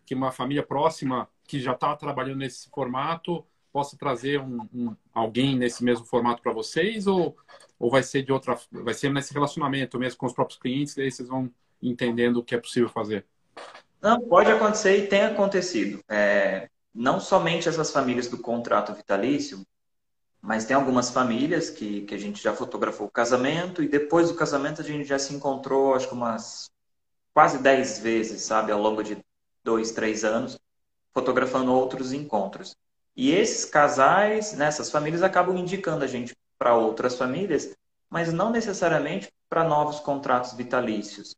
[0.06, 5.56] que uma família próxima que já está trabalhando nesse formato possa trazer um, um alguém
[5.58, 7.08] nesse mesmo formato para vocês?
[7.08, 7.36] Ou,
[7.80, 11.12] ou vai ser de outra vai ser nesse relacionamento mesmo com os próprios clientes daí
[11.12, 13.26] vocês vão entendendo o que é possível fazer?
[14.02, 16.04] Não pode acontecer e tem acontecido.
[16.08, 19.66] É, não somente essas famílias do contrato vitalício
[20.46, 24.36] mas tem algumas famílias que, que a gente já fotografou o casamento e depois do
[24.36, 26.70] casamento a gente já se encontrou acho que umas
[27.34, 29.18] quase dez vezes sabe ao longo de
[29.64, 30.58] dois três anos
[31.16, 32.76] fotografando outros encontros.
[33.16, 37.74] E esses casais, nessas né, famílias, acabam indicando a gente para outras famílias,
[38.10, 41.36] mas não necessariamente para novos contratos vitalícios.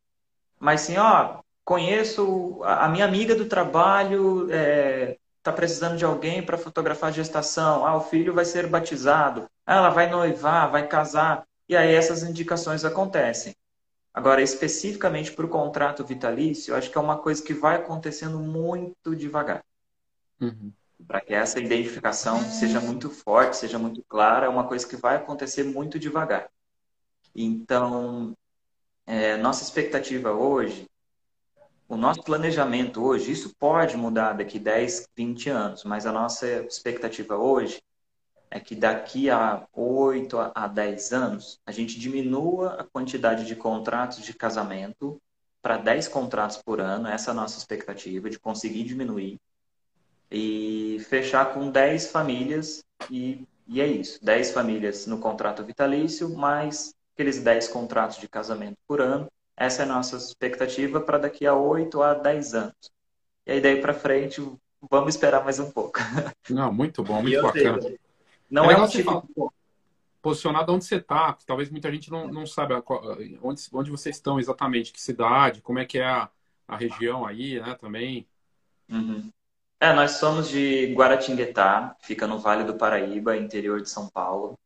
[0.60, 6.42] Mas sim, ó, conheço a minha amiga do trabalho, está é, tá precisando de alguém
[6.42, 7.86] para fotografar a gestação.
[7.86, 9.48] Ah, o filho vai ser batizado.
[9.66, 11.46] Ah, ela vai noivar, vai casar.
[11.70, 13.56] E aí essas indicações acontecem.
[14.18, 19.16] Agora, especificamente para o contrato vitalício, acho que é uma coisa que vai acontecendo muito
[19.16, 19.64] devagar.
[20.42, 20.74] Uhum.
[21.08, 25.18] Para que essa identificação seja muito forte, seja muito clara, é uma coisa que vai
[25.18, 26.50] acontecer muito devagar.
[27.36, 28.36] Então,
[29.06, 30.90] é, nossa expectativa hoje,
[31.88, 37.38] o nosso planejamento hoje, isso pode mudar daqui 10, 20 anos, mas a nossa expectativa
[37.38, 37.80] hoje
[38.50, 44.24] é que daqui a 8 a 10 anos, a gente diminua a quantidade de contratos
[44.24, 45.22] de casamento
[45.62, 49.40] para 10 contratos por ano, essa é a nossa expectativa, de conseguir diminuir,
[50.32, 56.94] e fechar com 10 famílias, e, e é isso, 10 famílias no contrato vitalício, mais
[57.14, 61.56] aqueles 10 contratos de casamento por ano, essa é a nossa expectativa para daqui a
[61.56, 62.92] 8 a 10 anos.
[63.46, 64.42] E aí daí para frente,
[64.90, 66.00] vamos esperar mais um pouco.
[66.50, 67.82] Não, muito bom, muito bacana.
[67.82, 68.00] Sei,
[68.50, 69.54] não é, é um tipo...
[70.22, 72.84] Posicionado onde você está, talvez muita gente não, não saiba
[73.42, 76.30] onde, onde vocês estão exatamente, que cidade, como é que é a,
[76.68, 78.28] a região aí, né, também.
[78.90, 79.32] Uhum.
[79.80, 84.58] É, nós somos de Guaratinguetá, fica no Vale do Paraíba, interior de São Paulo.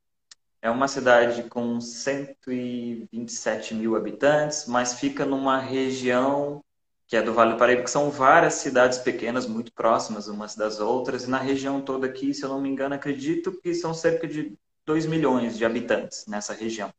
[0.61, 6.63] É uma cidade com 127 mil habitantes, mas fica numa região
[7.12, 10.80] que é do Vale do Paraíba, que são várias cidades pequenas, muito próximas umas das
[10.80, 14.26] outras, e na região toda aqui, se eu não me engano, acredito que são cerca
[14.26, 16.89] de 2 milhões de habitantes nessa região.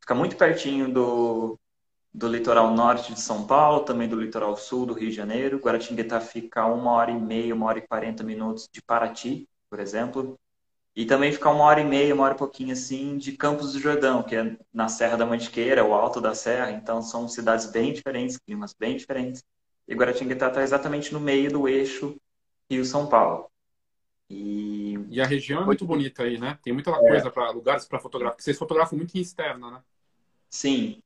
[0.00, 1.58] Fica muito pertinho do,
[2.14, 5.58] do litoral norte de São Paulo, também do litoral sul do Rio de Janeiro.
[5.58, 10.38] Guaratinguetá fica uma hora e meia, uma hora e quarenta minutos de Paraty, por exemplo.
[10.98, 13.78] E também fica uma hora e meia, uma hora e pouquinho assim, de Campos do
[13.78, 16.72] Jordão, que é na Serra da Mantiqueira, o alto da serra.
[16.72, 19.44] Então são cidades bem diferentes, climas bem diferentes.
[19.86, 22.16] E Guaratinguetá está exatamente no meio do eixo
[22.68, 23.48] Rio-São Paulo.
[24.28, 24.98] E...
[25.08, 25.20] e...
[25.20, 26.58] a região é muito bonita aí, né?
[26.64, 27.30] Tem muita coisa é.
[27.30, 28.40] para lugares para fotografar.
[28.40, 29.80] Vocês fotografam muito em externa, né?
[30.50, 31.00] Sim,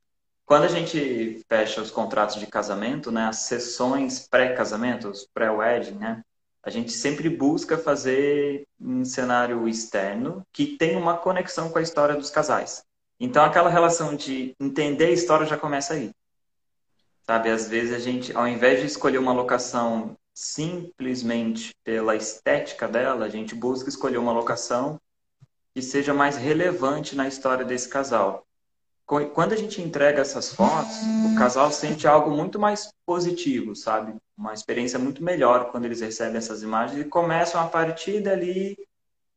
[0.46, 6.24] quando a gente fecha os contratos de casamento, né, as sessões pré-casamento, os pré-wedding, né,
[6.62, 12.14] a gente sempre busca fazer um cenário externo que tem uma conexão com a história
[12.14, 12.84] dos casais.
[13.18, 16.12] Então, aquela relação de entender a história já começa aí.
[17.24, 23.26] Sabe, às vezes a gente, ao invés de escolher uma locação simplesmente pela estética dela,
[23.26, 25.00] a gente busca escolher uma locação
[25.74, 28.46] que seja mais relevante na história desse casal
[29.34, 30.96] quando a gente entrega essas fotos,
[31.30, 34.14] o casal sente algo muito mais positivo, sabe?
[34.36, 38.76] Uma experiência muito melhor quando eles recebem essas imagens e começam a partir dali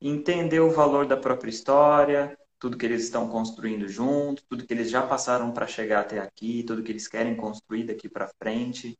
[0.01, 4.89] entender o valor da própria história, tudo que eles estão construindo juntos, tudo que eles
[4.89, 8.97] já passaram para chegar até aqui, tudo que eles querem construir daqui para frente.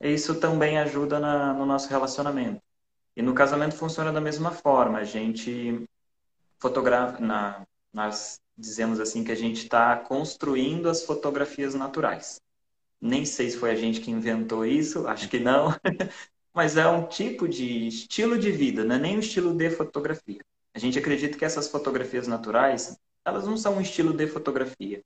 [0.00, 2.60] Isso também ajuda na, no nosso relacionamento.
[3.16, 4.98] E no casamento funciona da mesma forma.
[4.98, 5.88] A gente
[6.58, 12.40] fotografa na, nas dizemos assim que a gente está construindo as fotografias naturais.
[13.00, 15.68] Nem sei se foi a gente que inventou isso, acho que não,
[16.52, 20.40] mas é um tipo de estilo de vida, não é nem um estilo de fotografia.
[20.74, 25.02] A gente acredita que essas fotografias naturais, elas não são um estilo de fotografia.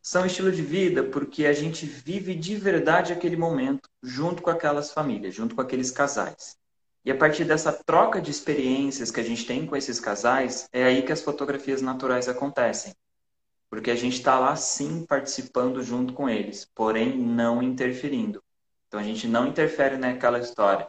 [0.00, 4.90] São estilo de vida porque a gente vive de verdade aquele momento junto com aquelas
[4.90, 6.58] famílias, junto com aqueles casais.
[7.04, 10.84] E a partir dessa troca de experiências que a gente tem com esses casais, é
[10.84, 12.94] aí que as fotografias naturais acontecem.
[13.68, 18.42] Porque a gente está lá sim participando junto com eles, porém não interferindo.
[18.86, 20.86] Então a gente não interfere naquela história.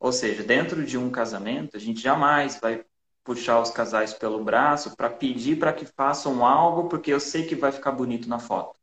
[0.00, 2.84] Ou seja, dentro de um casamento, a gente jamais vai
[3.22, 7.54] puxar os casais pelo braço para pedir para que façam algo porque eu sei que
[7.54, 8.76] vai ficar bonito na foto.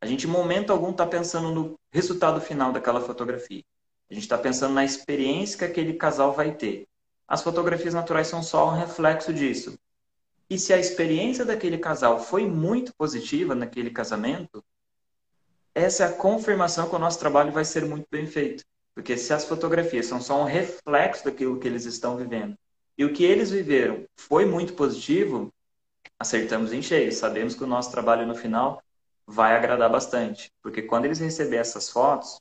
[0.00, 3.62] A gente, em momento algum, está pensando no resultado final daquela fotografia.
[4.10, 6.86] A gente está pensando na experiência que aquele casal vai ter.
[7.26, 9.76] As fotografias naturais são só um reflexo disso.
[10.48, 14.64] E se a experiência daquele casal foi muito positiva naquele casamento,
[15.74, 18.64] essa é a confirmação que o nosso trabalho vai ser muito bem feito.
[18.94, 22.56] Porque se as fotografias são só um reflexo daquilo que eles estão vivendo
[22.96, 25.52] e o que eles viveram foi muito positivo,
[26.18, 27.12] acertamos em cheio.
[27.12, 28.82] Sabemos que o nosso trabalho no final
[29.26, 30.50] vai agradar bastante.
[30.62, 32.40] Porque quando eles receberem essas fotos,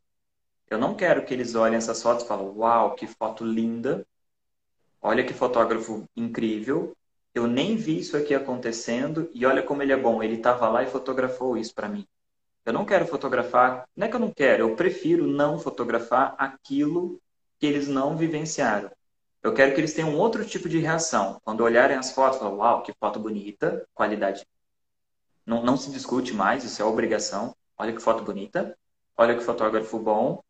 [0.69, 4.05] eu não quero que eles olhem essas fotos e falem, uau, que foto linda,
[5.01, 6.95] olha que fotógrafo incrível,
[7.33, 10.83] eu nem vi isso aqui acontecendo e olha como ele é bom, ele estava lá
[10.83, 12.07] e fotografou isso para mim.
[12.65, 17.21] Eu não quero fotografar, não é que eu não quero, eu prefiro não fotografar aquilo
[17.59, 18.89] que eles não vivenciaram.
[19.43, 21.39] Eu quero que eles tenham outro tipo de reação.
[21.43, 24.43] Quando olharem as fotos, falam, uau, que foto bonita, qualidade.
[25.45, 27.55] Não, não se discute mais, isso é obrigação.
[27.77, 28.75] Olha que foto bonita,
[29.15, 30.41] olha que fotógrafo bom,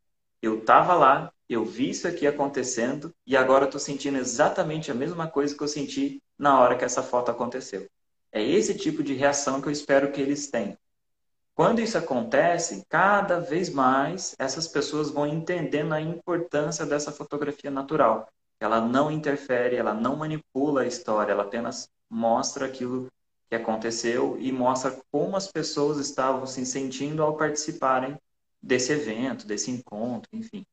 [0.41, 5.27] eu estava lá, eu vi isso aqui acontecendo e agora estou sentindo exatamente a mesma
[5.27, 7.87] coisa que eu senti na hora que essa foto aconteceu.
[8.31, 10.77] É esse tipo de reação que eu espero que eles tenham.
[11.53, 18.27] Quando isso acontece, cada vez mais essas pessoas vão entendendo a importância dessa fotografia natural.
[18.59, 23.07] Ela não interfere, ela não manipula a história, ela apenas mostra aquilo
[23.49, 28.17] que aconteceu e mostra como as pessoas estavam se sentindo ao participarem
[28.65, 30.65] desse evento, desse encontro, enfim.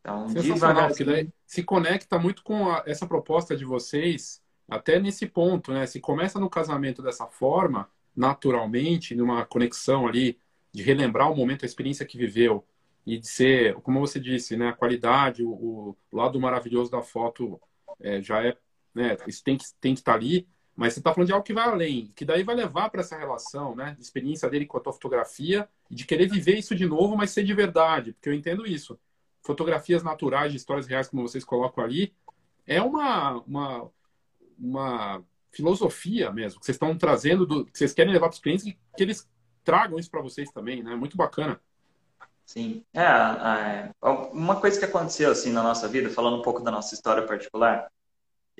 [0.00, 1.10] Então, devagarzinho...
[1.10, 5.86] daí se conecta muito com a, essa proposta de vocês, até nesse ponto, né?
[5.86, 10.38] Se começa no casamento dessa forma, naturalmente, numa conexão ali,
[10.72, 12.64] de relembrar o momento, a experiência que viveu,
[13.04, 14.68] e de ser, como você disse, né?
[14.68, 17.60] A qualidade, o, o lado maravilhoso da foto
[18.00, 18.56] é, já é,
[18.94, 19.18] né?
[19.26, 21.52] Isso tem que, tem que estar tá ali, mas você está falando de algo que
[21.52, 23.96] vai além, que daí vai levar para essa relação, né?
[23.96, 27.32] De experiência dele com a tua fotografia e de querer viver isso de novo, mas
[27.32, 28.96] ser de verdade, porque eu entendo isso.
[29.42, 32.14] Fotografias naturais de histórias reais, como vocês colocam ali,
[32.64, 33.90] é uma, uma,
[34.56, 38.64] uma filosofia mesmo, que vocês estão trazendo, do, que vocês querem levar para os clientes
[38.64, 39.28] e que eles
[39.64, 40.94] tragam isso para vocês também, né?
[40.94, 41.60] Muito bacana.
[42.46, 42.84] Sim.
[42.94, 43.90] É, é,
[44.32, 47.90] uma coisa que aconteceu assim na nossa vida, falando um pouco da nossa história particular,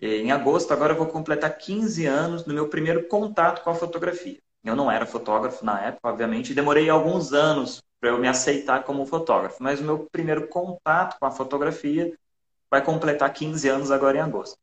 [0.00, 4.38] em agosto agora eu vou completar 15 anos no meu primeiro contato com a fotografia.
[4.64, 8.84] Eu não era fotógrafo na época, obviamente, e demorei alguns anos para eu me aceitar
[8.84, 12.16] como fotógrafo, mas o meu primeiro contato com a fotografia
[12.70, 14.58] vai completar 15 anos agora em agosto.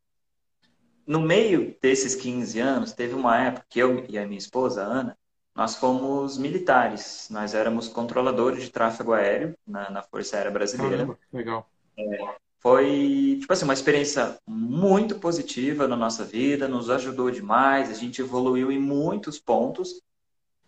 [1.06, 5.18] No meio desses 15 anos, teve uma época que eu e a minha esposa, Ana,
[5.56, 7.28] nós fomos militares.
[7.30, 10.98] Nós éramos controladores de tráfego aéreo na, na Força Aérea Brasileira.
[10.98, 11.70] Caramba, legal.
[11.98, 14.38] É, foi, tipo assim, uma experiência
[14.76, 20.02] muito positiva na nossa vida, nos ajudou demais, a gente evoluiu em muitos pontos.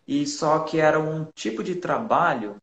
[0.07, 2.55] E só que era um tipo de trabalho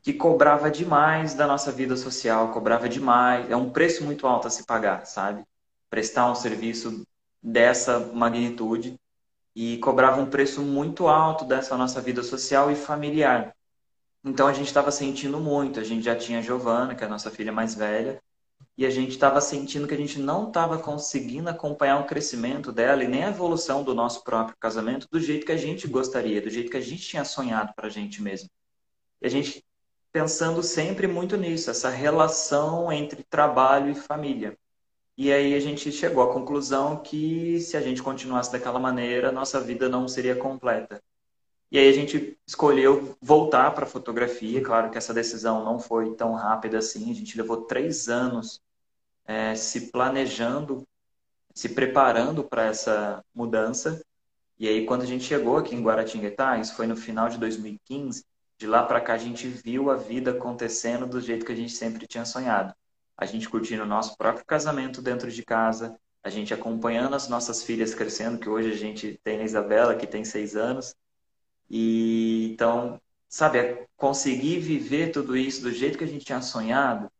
[0.00, 4.50] que cobrava demais da nossa vida social, cobrava demais, é um preço muito alto a
[4.50, 5.42] se pagar, sabe?
[5.90, 7.04] Prestar um serviço
[7.42, 8.94] dessa magnitude
[9.56, 13.56] e cobrava um preço muito alto dessa nossa vida social e familiar.
[14.24, 15.80] Então a gente estava sentindo muito.
[15.80, 18.22] A gente já tinha a Giovana, que é a nossa filha mais velha,
[18.76, 23.04] e a gente estava sentindo que a gente não estava conseguindo acompanhar o crescimento dela
[23.04, 26.50] e nem a evolução do nosso próprio casamento do jeito que a gente gostaria, do
[26.50, 28.48] jeito que a gente tinha sonhado para a gente mesmo.
[29.22, 29.64] E a gente
[30.12, 34.56] pensando sempre muito nisso, essa relação entre trabalho e família.
[35.16, 39.60] E aí a gente chegou à conclusão que se a gente continuasse daquela maneira, nossa
[39.60, 41.00] vida não seria completa.
[41.70, 44.62] E aí a gente escolheu voltar para a fotografia.
[44.62, 47.10] Claro que essa decisão não foi tão rápida assim.
[47.10, 48.60] A gente levou três anos
[49.26, 50.86] é, se planejando,
[51.54, 54.04] se preparando para essa mudança.
[54.58, 58.24] E aí quando a gente chegou aqui em Guaratinguetá, isso foi no final de 2015,
[58.56, 61.72] de lá para cá a gente viu a vida acontecendo do jeito que a gente
[61.72, 62.74] sempre tinha sonhado
[63.16, 67.62] a gente curtindo o nosso próprio casamento dentro de casa, a gente acompanhando as nossas
[67.62, 70.94] filhas crescendo, que hoje a gente tem a Isabela, que tem seis anos.
[71.70, 77.10] E então, sabe, é conseguir viver tudo isso do jeito que a gente tinha sonhado,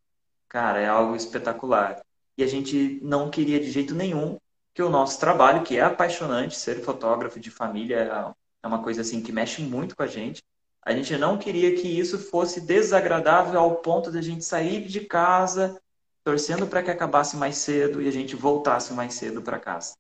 [0.49, 2.03] cara, é algo espetacular.
[2.37, 4.39] E a gente não queria de jeito nenhum
[4.75, 9.23] que o nosso trabalho, que é apaixonante, ser fotógrafo de família é uma coisa assim
[9.23, 10.43] que mexe muito com a gente.
[10.83, 15.01] A gente não queria que isso fosse desagradável ao ponto de a gente sair de
[15.01, 15.81] casa
[16.25, 19.95] torcendo para que acabasse mais cedo e a gente voltasse mais cedo para casa.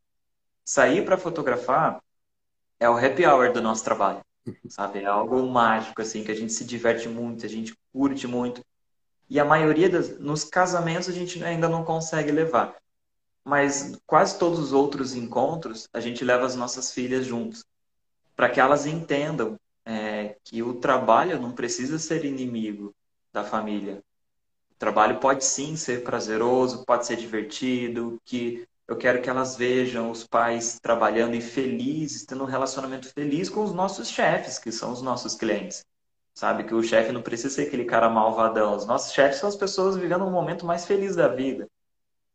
[0.64, 2.02] Sair para fotografar
[2.80, 4.22] é o happy hour do nosso trabalho,
[4.68, 5.00] sabe?
[5.00, 8.64] É algo mágico, assim, que a gente se diverte muito, a gente curte muito.
[9.28, 10.18] E a maioria das...
[10.18, 12.76] Nos casamentos a gente ainda não consegue levar.
[13.44, 17.64] Mas quase todos os outros encontros a gente leva as nossas filhas juntos.
[18.36, 22.94] Para que elas entendam é, que o trabalho não precisa ser inimigo
[23.32, 24.02] da família
[24.84, 30.26] trabalho pode sim ser prazeroso, pode ser divertido, que eu quero que elas vejam os
[30.26, 35.00] pais trabalhando e felizes, tendo um relacionamento feliz com os nossos chefes, que são os
[35.00, 35.84] nossos clientes.
[36.34, 38.76] Sabe que o chefe não precisa ser aquele cara malvadão.
[38.76, 41.66] Os nossos chefes são as pessoas vivendo um momento mais feliz da vida.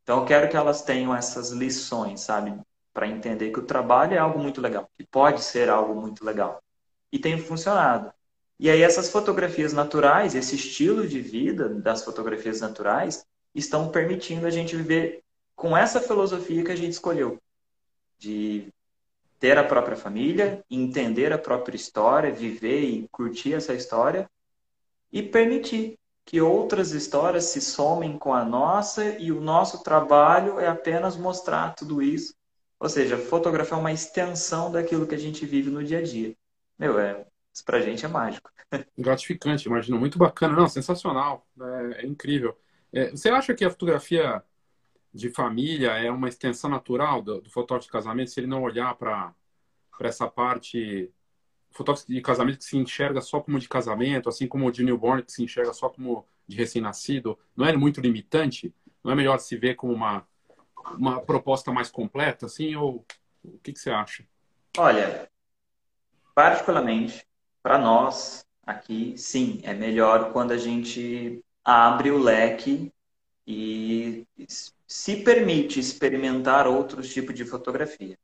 [0.03, 2.57] Então eu quero que elas tenham essas lições, sabe?
[2.93, 6.63] Para entender que o trabalho é algo muito legal, que pode ser algo muito legal.
[7.12, 8.12] E tem funcionado.
[8.59, 14.49] E aí essas fotografias naturais, esse estilo de vida das fotografias naturais, estão permitindo a
[14.49, 15.23] gente viver
[15.59, 17.37] com essa filosofia que a gente escolheu,
[18.17, 18.69] de
[19.37, 24.29] ter a própria família, entender a própria história, viver e curtir essa história
[25.11, 30.67] e permitir que outras histórias se somem com a nossa e o nosso trabalho é
[30.67, 32.33] apenas mostrar tudo isso.
[32.79, 36.33] Ou seja, fotografar uma extensão daquilo que a gente vive no dia a dia.
[36.77, 38.49] Meu, é isso pra gente é mágico.
[38.97, 39.99] Gratificante, imagino.
[39.99, 40.55] Muito bacana.
[40.55, 41.45] Não, sensacional.
[41.59, 42.57] É, é incrível.
[42.93, 44.41] É, você acha que a fotografia
[45.13, 48.95] de família é uma extensão natural do, do fotógrafo de casamento, se ele não olhar
[48.95, 49.33] para
[50.01, 51.11] essa parte
[51.71, 55.23] fotógrafo de casamento que se enxerga só como de casamento, assim como o de newborn
[55.23, 58.73] que se enxerga só como de recém-nascido, não é muito limitante?
[59.03, 60.27] Não é melhor se ver como uma,
[60.97, 62.75] uma proposta mais completa, assim?
[62.75, 63.05] Ou
[63.43, 64.25] o que, que você acha?
[64.77, 65.29] Olha,
[66.33, 67.25] particularmente,
[67.61, 72.91] para nós aqui, sim, é melhor quando a gente abre o leque
[73.52, 74.27] e
[74.85, 78.15] se permite experimentar outros tipos de fotografia.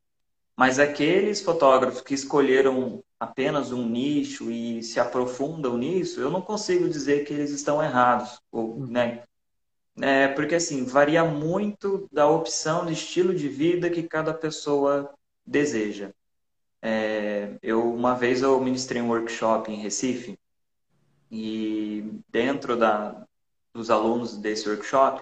[0.56, 6.88] Mas aqueles fotógrafos que escolheram apenas um nicho e se aprofundam nisso, eu não consigo
[6.88, 8.86] dizer que eles estão errados, ou, hum.
[8.86, 9.24] né?
[10.00, 15.12] É, porque assim varia muito da opção de estilo de vida que cada pessoa
[15.44, 16.12] deseja.
[16.82, 20.38] É, eu uma vez eu ministrei um workshop em Recife
[21.32, 23.26] e dentro da,
[23.76, 25.22] dos alunos desse workshop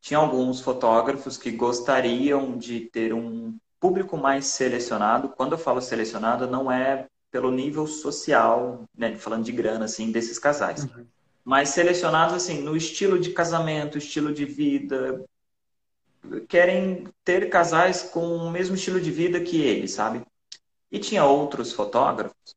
[0.00, 5.28] tinha alguns fotógrafos que gostariam de ter um público mais selecionado.
[5.28, 10.38] Quando eu falo selecionado, não é pelo nível social, né, falando de grana assim desses
[10.38, 10.84] casais.
[10.84, 11.06] Uhum.
[11.44, 15.22] mas selecionados assim no estilo de casamento, estilo de vida,
[16.48, 20.22] querem ter casais com o mesmo estilo de vida que eles, sabe?
[20.90, 22.56] E tinha outros fotógrafos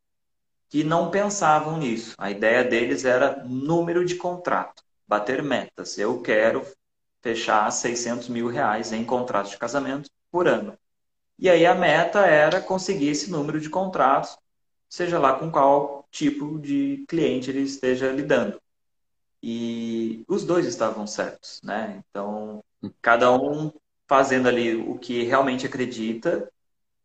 [0.69, 2.13] que não pensavam nisso.
[2.17, 5.97] A ideia deles era número de contrato, bater metas.
[5.97, 6.65] Eu quero
[7.21, 10.77] fechar 600 mil reais em contratos de casamento por ano.
[11.39, 14.37] E aí a meta era conseguir esse número de contratos,
[14.89, 18.59] seja lá com qual tipo de cliente ele esteja lidando.
[19.41, 22.01] E os dois estavam certos, né?
[22.09, 22.63] Então,
[23.01, 23.71] cada um
[24.07, 26.51] fazendo ali o que realmente acredita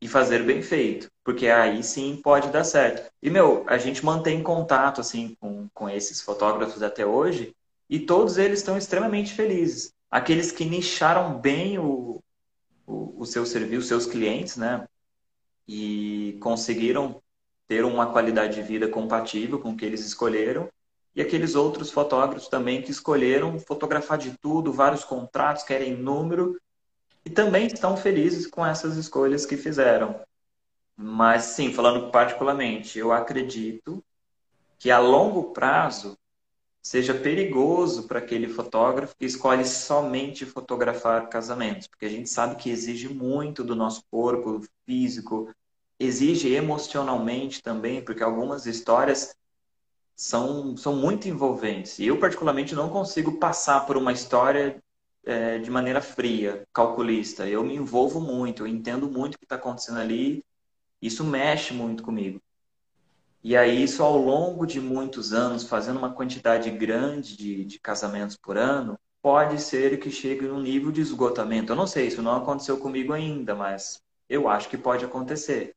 [0.00, 3.10] e fazer bem feito, porque aí sim pode dar certo.
[3.22, 7.54] E, meu, a gente mantém contato, assim, com, com esses fotógrafos até hoje,
[7.92, 9.92] e todos eles estão extremamente felizes.
[10.10, 12.22] Aqueles que nicharam bem o,
[12.86, 14.88] o, o seu serviço, seus clientes, né?
[15.68, 17.22] E conseguiram
[17.68, 20.70] ter uma qualidade de vida compatível com o que eles escolheram,
[21.14, 26.58] e aqueles outros fotógrafos também que escolheram fotografar de tudo, vários contratos, querem número,
[27.26, 30.18] e também estão felizes com essas escolhas que fizeram.
[30.96, 34.02] Mas, sim, falando particularmente, eu acredito
[34.78, 36.16] que a longo prazo
[36.82, 42.70] seja perigoso para aquele fotógrafo que escolhe somente fotografar casamentos, porque a gente sabe que
[42.70, 45.48] exige muito do nosso corpo físico,
[45.98, 49.34] exige emocionalmente também, porque algumas histórias
[50.16, 51.98] são, são muito envolventes.
[52.00, 54.82] E eu, particularmente, não consigo passar por uma história
[55.24, 57.48] é, de maneira fria, calculista.
[57.48, 60.44] Eu me envolvo muito, eu entendo muito o que está acontecendo ali,
[61.00, 62.40] isso mexe muito comigo.
[63.42, 68.36] E aí, isso ao longo de muitos anos, fazendo uma quantidade grande de, de casamentos
[68.36, 71.72] por ano, pode ser que chegue num nível de esgotamento.
[71.72, 75.74] Eu não sei, isso não aconteceu comigo ainda, mas eu acho que pode acontecer.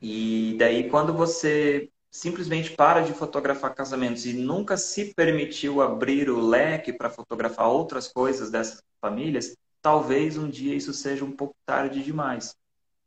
[0.00, 6.40] E daí, quando você simplesmente para de fotografar casamentos e nunca se permitiu abrir o
[6.40, 12.02] leque para fotografar outras coisas dessas famílias, talvez um dia isso seja um pouco tarde
[12.02, 12.56] demais.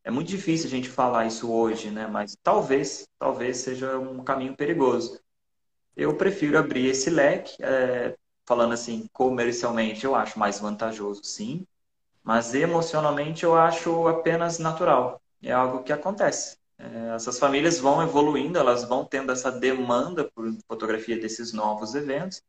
[0.04, 2.08] É muito difícil a gente falar isso hoje, né?
[2.08, 5.20] Mas talvez, talvez seja um caminho perigoso.
[5.96, 11.68] Eu prefiro abrir esse leque, é, falando assim, comercialmente, eu acho mais vantajoso, sim,
[12.24, 15.22] mas emocionalmente eu acho apenas natural.
[15.42, 16.58] É algo que acontece.
[16.78, 22.42] É, essas famílias vão evoluindo, elas vão tendo essa demanda por fotografia desses novos eventos.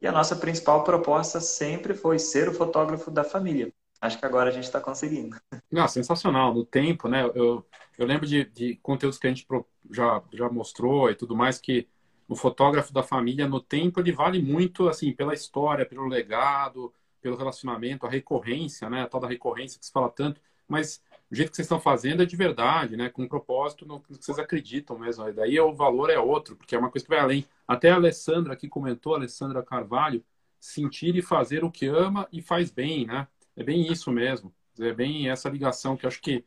[0.00, 3.72] E a nossa principal proposta sempre foi ser o fotógrafo da família.
[4.00, 5.36] Acho que agora a gente está conseguindo.
[5.70, 6.54] Não, sensacional.
[6.54, 7.24] No tempo, né?
[7.34, 7.66] Eu,
[7.98, 9.46] eu lembro de, de conteúdos que a gente
[9.90, 11.86] já, já mostrou e tudo mais, que
[12.26, 17.36] o fotógrafo da família, no tempo, ele vale muito, assim, pela história, pelo legado, pelo
[17.36, 19.02] relacionamento, a recorrência, né?
[19.02, 20.40] A tal da recorrência que se fala tanto.
[20.66, 23.10] Mas o jeito que vocês estão fazendo é de verdade, né?
[23.10, 25.28] Com um propósito no que vocês acreditam mesmo.
[25.28, 27.44] E daí o valor é outro, porque é uma coisa que vai além.
[27.68, 30.24] Até a Alessandra aqui comentou, a Alessandra Carvalho,
[30.58, 33.26] sentir e fazer o que ama e faz bem, né?
[33.60, 34.54] É bem isso mesmo.
[34.78, 36.42] É bem essa ligação que acho que,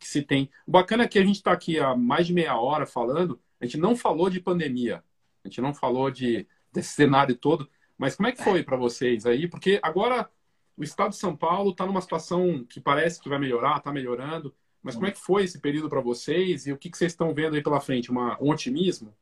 [0.00, 0.50] que se tem.
[0.66, 3.64] O bacana é que a gente está aqui há mais de meia hora falando, a
[3.64, 5.04] gente não falou de pandemia,
[5.44, 9.24] a gente não falou de, desse cenário todo, mas como é que foi para vocês
[9.26, 9.46] aí?
[9.46, 10.28] Porque agora
[10.76, 14.52] o estado de São Paulo está numa situação que parece que vai melhorar, está melhorando.
[14.82, 17.32] Mas como é que foi esse período para vocês e o que, que vocês estão
[17.32, 18.10] vendo aí pela frente?
[18.10, 19.14] Uma, um otimismo?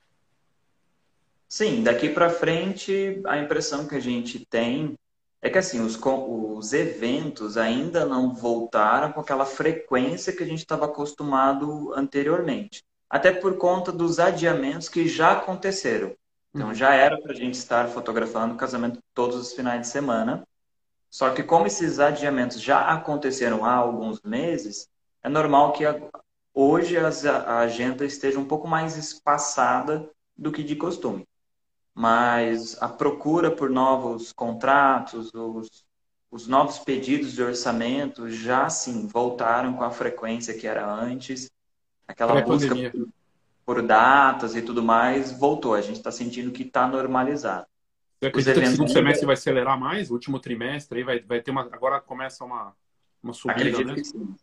[1.47, 4.95] Sim, daqui para frente a impressão que a gente tem
[5.45, 10.61] é que assim os, os eventos ainda não voltaram com aquela frequência que a gente
[10.61, 12.83] estava acostumado anteriormente.
[13.11, 16.17] Até por conta dos adiamentos que já aconteceram.
[16.55, 16.75] Então uhum.
[16.75, 20.49] já era para a gente estar fotografando o casamento todos os finais de semana.
[21.11, 24.89] Só que como esses adiamentos já aconteceram há alguns meses,
[25.23, 25.85] é normal que
[26.55, 31.29] hoje a agenda esteja um pouco mais espaçada do que de costume.
[31.95, 35.85] Mas a procura por novos contratos, os,
[36.31, 41.49] os novos pedidos de orçamento já sim voltaram com a frequência que era antes.
[42.09, 43.09] Aquela busca por,
[43.65, 45.75] por datas e tudo mais voltou.
[45.75, 47.67] A gente está sentindo que está normalizado.
[48.19, 50.11] Você acredita que o segundo semestre vai acelerar mais?
[50.11, 51.63] O último trimestre aí vai, vai ter uma.
[51.63, 52.75] Agora começa uma,
[53.23, 53.95] uma subida, Acredito né?
[53.95, 54.35] Que sim.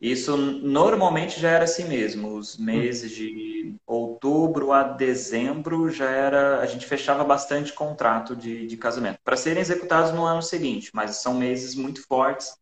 [0.00, 2.36] Isso normalmente já era assim mesmo.
[2.36, 6.60] Os meses de outubro a dezembro já era.
[6.60, 11.16] A gente fechava bastante contrato de, de casamento para serem executados no ano seguinte, mas
[11.16, 12.56] são meses muito fortes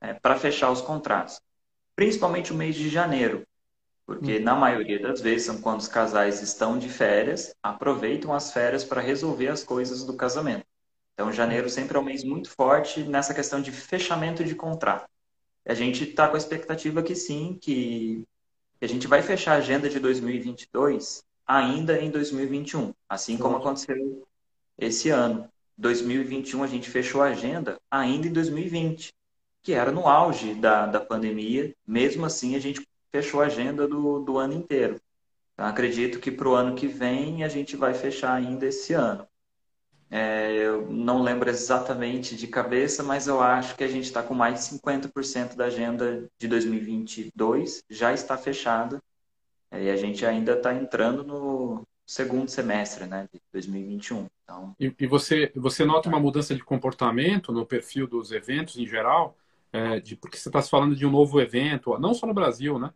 [0.00, 1.40] é, para fechar os contratos.
[1.94, 3.46] Principalmente o mês de janeiro,
[4.06, 4.44] porque, uhum.
[4.44, 9.00] na maioria das vezes, são quando os casais estão de férias, aproveitam as férias para
[9.00, 10.64] resolver as coisas do casamento.
[11.14, 15.08] Então, janeiro sempre é um mês muito forte nessa questão de fechamento de contrato.
[15.66, 18.24] A gente está com a expectativa que sim, que
[18.80, 24.26] a gente vai fechar a agenda de 2022 ainda em 2021, assim como aconteceu
[24.78, 25.48] esse ano.
[25.78, 29.12] 2021 a gente fechou a agenda ainda em 2020,
[29.62, 31.74] que era no auge da, da pandemia.
[31.86, 35.00] Mesmo assim, a gente fechou a agenda do, do ano inteiro.
[35.52, 39.26] Então, acredito que para o ano que vem a gente vai fechar ainda esse ano.
[40.10, 44.34] É, eu não lembro exatamente de cabeça, mas eu acho que a gente está com
[44.34, 49.02] mais de 50% da agenda de 2022 já está fechada.
[49.70, 54.26] É, e a gente ainda está entrando no segundo semestre né, de 2021.
[54.44, 54.74] Então...
[54.78, 59.36] E, e, você, você nota uma mudança de comportamento no perfil dos eventos em geral?
[59.72, 62.92] É, de, porque você está falando de um novo evento, não só no Brasil, né?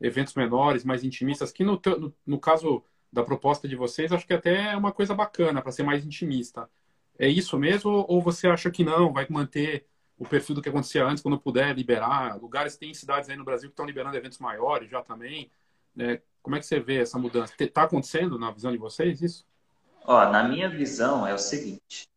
[0.00, 2.82] Eventos menores, mais intimistas, que no, no, no caso
[3.14, 6.68] da proposta de vocês, acho que até é uma coisa bacana para ser mais intimista.
[7.16, 9.86] É isso mesmo ou você acha que não, vai manter
[10.18, 12.36] o perfil do que acontecia antes, quando puder liberar?
[12.40, 15.48] Lugares, tem cidades aí no Brasil que estão liberando eventos maiores já também.
[15.94, 16.20] Né?
[16.42, 17.54] Como é que você vê essa mudança?
[17.58, 19.46] Está acontecendo na visão de vocês isso?
[20.04, 22.08] Ó, na minha visão é o seguinte: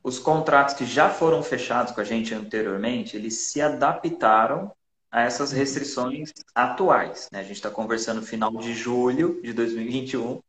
[0.00, 4.72] os contratos que já foram fechados com a gente anteriormente, eles se adaptaram
[5.14, 7.28] a essas restrições atuais.
[7.30, 7.38] Né?
[7.38, 10.42] A gente está conversando no final de julho de 2021.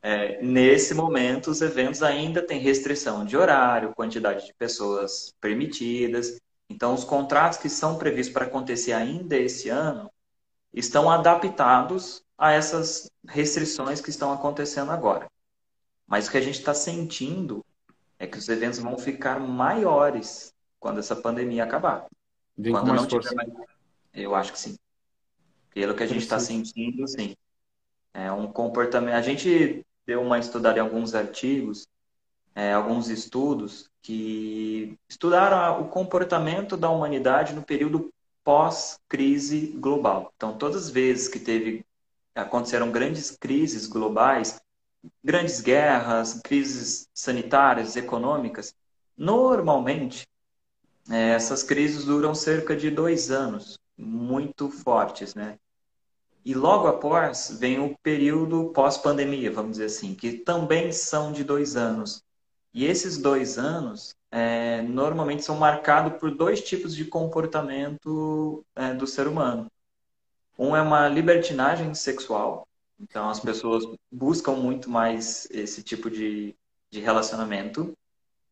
[0.00, 6.40] É, nesse momento, os eventos ainda têm restrição de horário, quantidade de pessoas permitidas.
[6.66, 10.10] Então, os contratos que são previstos para acontecer ainda esse ano
[10.72, 15.30] estão adaptados a essas restrições que estão acontecendo agora.
[16.06, 17.62] Mas o que a gente está sentindo
[18.18, 22.06] é que os eventos vão ficar maiores quando essa pandemia acabar.
[22.56, 23.50] Vem quando não tiver mais
[24.16, 24.76] eu acho que sim.
[25.70, 27.36] Pelo que a gente está sentindo, sim.
[28.14, 29.14] É um comportamento.
[29.14, 31.86] A gente deu uma estudada em alguns artigos,
[32.54, 38.10] é, alguns estudos que estudaram o comportamento da humanidade no período
[38.42, 40.32] pós-crise global.
[40.36, 41.84] Então, todas as vezes que teve
[42.34, 44.60] aconteceram grandes crises globais,
[45.22, 48.74] grandes guerras, crises sanitárias, econômicas,
[49.16, 50.26] normalmente
[51.10, 55.58] é, essas crises duram cerca de dois anos muito fortes, né?
[56.44, 61.76] E logo após vem o período pós-pandemia, vamos dizer assim, que também são de dois
[61.76, 62.22] anos.
[62.72, 69.06] E esses dois anos é, normalmente são marcados por dois tipos de comportamento é, do
[69.06, 69.66] ser humano.
[70.58, 72.68] Um é uma libertinagem sexual,
[73.00, 76.54] então as pessoas buscam muito mais esse tipo de,
[76.90, 77.92] de relacionamento.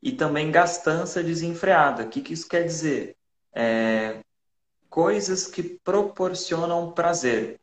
[0.02, 2.04] E também gastança desenfreada.
[2.04, 3.16] O que, que isso quer dizer?
[3.54, 4.23] É,
[4.94, 7.58] coisas que proporcionam prazer.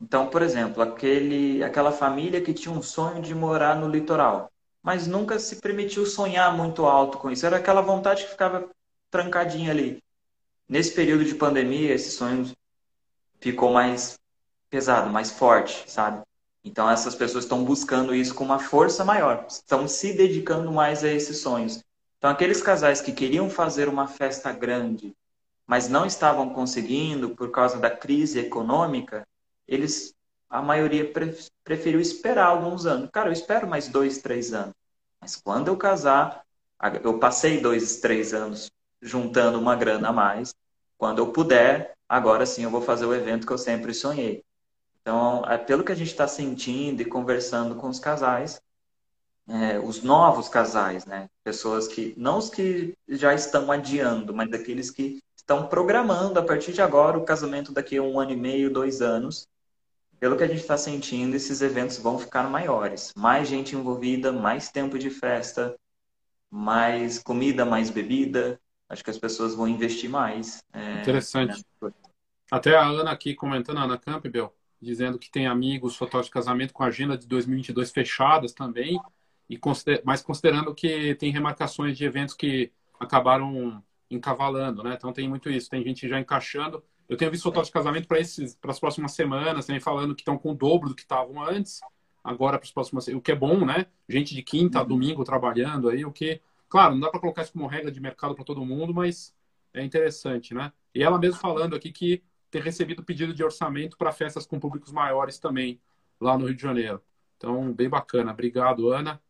[0.00, 4.50] Então, por exemplo, aquele, aquela família que tinha um sonho de morar no litoral,
[4.82, 7.46] mas nunca se permitiu sonhar muito alto com isso.
[7.46, 8.68] Era aquela vontade que ficava
[9.12, 10.02] trancadinha ali.
[10.68, 12.50] Nesse período de pandemia, esse sonho
[13.40, 14.18] ficou mais
[14.68, 16.20] pesado, mais forte, sabe?
[16.64, 21.08] Então, essas pessoas estão buscando isso com uma força maior, estão se dedicando mais a
[21.08, 21.80] esses sonhos.
[22.18, 25.14] Então, aqueles casais que queriam fazer uma festa grande,
[25.66, 29.26] mas não estavam conseguindo por causa da crise econômica,
[29.66, 30.14] eles,
[30.48, 31.10] a maioria
[31.64, 33.08] preferiu esperar alguns anos.
[33.10, 34.74] Cara, eu espero mais dois, três anos.
[35.20, 36.44] Mas quando eu casar,
[37.02, 40.54] eu passei dois, três anos juntando uma grana a mais.
[40.98, 44.44] Quando eu puder, agora sim eu vou fazer o evento que eu sempre sonhei.
[45.00, 48.60] Então, é pelo que a gente está sentindo e conversando com os casais,
[49.48, 51.28] é, os novos casais, né?
[51.42, 56.72] Pessoas que, não os que já estão adiando, mas aqueles que estão programando a partir
[56.72, 59.46] de agora o casamento daqui a um ano e meio, dois anos.
[60.18, 63.12] Pelo que a gente está sentindo, esses eventos vão ficar maiores.
[63.16, 65.76] Mais gente envolvida, mais tempo de festa,
[66.48, 68.60] mais comida, mais bebida.
[68.88, 70.62] Acho que as pessoas vão investir mais.
[70.72, 71.64] É, Interessante.
[71.82, 71.90] Né?
[72.50, 76.72] Até a Ana aqui comentando, a Ana Campbell, dizendo que tem amigos fotógrafos de casamento
[76.72, 79.00] com a agenda de 2022 fechadas também,
[79.48, 80.02] e consider...
[80.04, 82.70] mas considerando que tem remarcações de eventos que
[83.00, 83.82] acabaram
[84.14, 84.94] encavalando, né?
[84.96, 86.82] Então tem muito isso, tem gente já encaixando.
[87.08, 90.22] Eu tenho visto fotos de casamento para esses para as próximas semanas, também falando que
[90.22, 91.80] estão com o dobro do que estavam antes,
[92.22, 93.86] agora para as próximas, o que é bom, né?
[94.08, 94.88] Gente de quinta a uhum.
[94.88, 98.34] domingo trabalhando aí, o que, claro, não dá para colocar isso como regra de mercado
[98.34, 99.34] para todo mundo, mas
[99.74, 100.72] é interessante, né?
[100.94, 104.92] E ela mesmo falando aqui que tem recebido pedido de orçamento para festas com públicos
[104.92, 105.80] maiores também
[106.20, 107.02] lá no Rio de Janeiro.
[107.36, 108.30] Então, bem bacana.
[108.30, 109.20] Obrigado, Ana.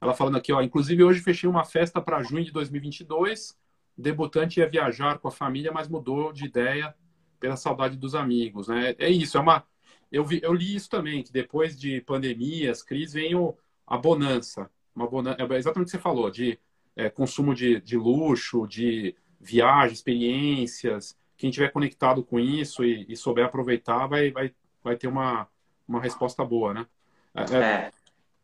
[0.00, 3.56] Ela falando aqui, ó, inclusive hoje fechei uma festa para junho de 2022
[4.00, 6.94] debutante ia viajar com a família, mas mudou de ideia
[7.38, 8.94] pela saudade dos amigos, né?
[8.98, 9.64] É isso, é uma
[10.10, 14.68] eu, vi, eu li isso também, que depois de pandemias, crises, vem o, a bonança.
[14.94, 16.58] Uma bonança, é exatamente o que você falou, de
[16.96, 21.16] é, consumo de, de luxo, de viagem, experiências.
[21.36, 25.48] Quem tiver conectado com isso e, e souber aproveitar, vai, vai, vai ter uma,
[25.86, 26.86] uma resposta boa, né?
[27.34, 27.58] É, é.
[27.58, 27.92] é.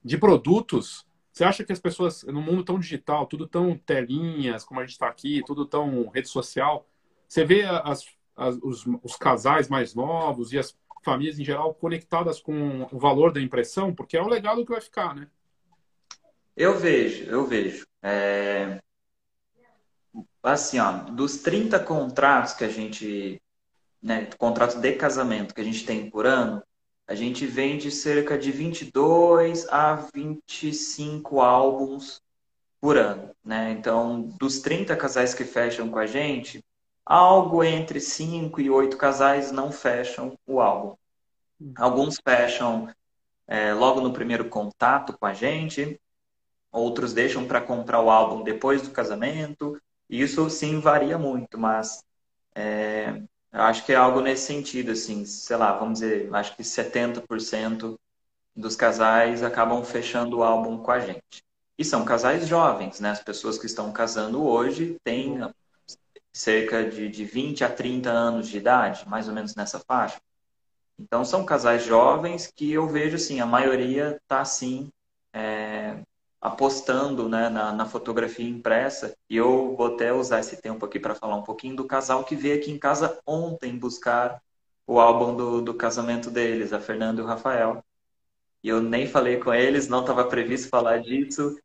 [0.05, 1.06] De produtos,
[1.37, 4.93] Você acha que as pessoas, no mundo tão digital, tudo tão telinhas, como a gente
[4.93, 6.89] está aqui, tudo tão rede social,
[7.29, 10.75] você vê as, as, os, os, casais mais novos e as
[11.05, 13.95] famílias em geral conectadas com o valor da impressão?
[13.95, 15.29] Porque é o legado que vai ficar, né?
[16.57, 17.87] Eu vejo, eu vejo.
[18.03, 18.81] É...
[20.43, 23.43] Assim, ó, dos 30 contratos que a gente,
[24.01, 26.63] né, contratos de casamento que a gente tem por ano,
[27.07, 32.21] a gente vende cerca de 22 a 25 álbuns
[32.81, 33.71] por ano, né?
[33.73, 36.65] Então, dos 30 casais que fecham com a gente,
[37.05, 40.97] algo entre 5 e 8 casais não fecham o álbum.
[41.77, 42.89] Alguns fecham
[43.47, 46.01] é, logo no primeiro contato com a gente,
[46.73, 49.81] outros deixam para comprar o álbum depois do casamento.
[50.11, 52.05] Isso sim varia muito, mas
[52.55, 53.23] é,
[53.57, 57.99] eu acho que é algo nesse sentido, assim, sei lá, vamos dizer, acho que 70%
[58.55, 61.43] dos casais acabam fechando o álbum com a gente.
[61.79, 63.11] E são casais jovens, né?
[63.11, 65.41] As pessoas que estão casando hoje têm
[66.35, 70.21] cerca de, de 20 a 30 anos de idade, mais ou menos nessa faixa.
[70.99, 74.91] Então, são casais jovens que eu vejo, assim, a maioria está, assim,
[75.33, 76.03] é,
[76.47, 79.17] apostando né, na, na, fotografia impressa.
[79.29, 82.37] E eu vou até usar esse tempo aqui para falar um pouquinho do casal que
[82.37, 84.41] veio aqui em casa ontem buscar
[84.87, 87.85] o álbum do, do casamento deles, a Fernanda e o Rafael.
[88.63, 91.59] E eu nem falei com eles, não estava previsto falar disso.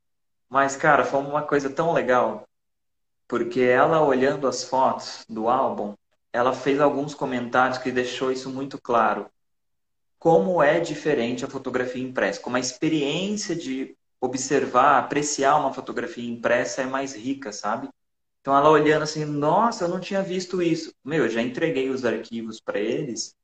[0.50, 2.48] Mas, cara, foi uma coisa tão legal.
[3.28, 5.96] Porque ela, olhando as fotos do álbum,
[6.34, 9.30] ela fez alguns comentários que deixou isso muito claro.
[10.20, 16.84] Como é diferente a fotografia impressa, como a experiência de observar, apreciar uma fotografia impressa
[16.84, 17.90] é mais rica, sabe?
[18.42, 20.94] Então ela olhando assim, nossa, eu não tinha visto isso.
[21.04, 23.36] Meu, eu já entreguei os arquivos para eles,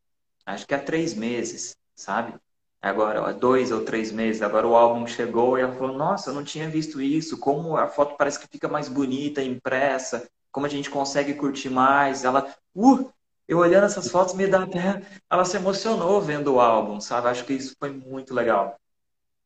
[0.45, 2.35] acho que há três meses, sabe?
[2.81, 6.33] Agora, há dois ou três meses, agora o álbum chegou e ela falou, nossa, eu
[6.35, 10.69] não tinha visto isso, como a foto parece que fica mais bonita, impressa, como a
[10.69, 12.23] gente consegue curtir mais.
[12.23, 13.11] Ela, uh,
[13.47, 15.01] eu olhando essas fotos me dá até.
[15.29, 17.27] Ela se emocionou vendo o álbum, sabe?
[17.27, 18.79] Acho que isso foi muito legal.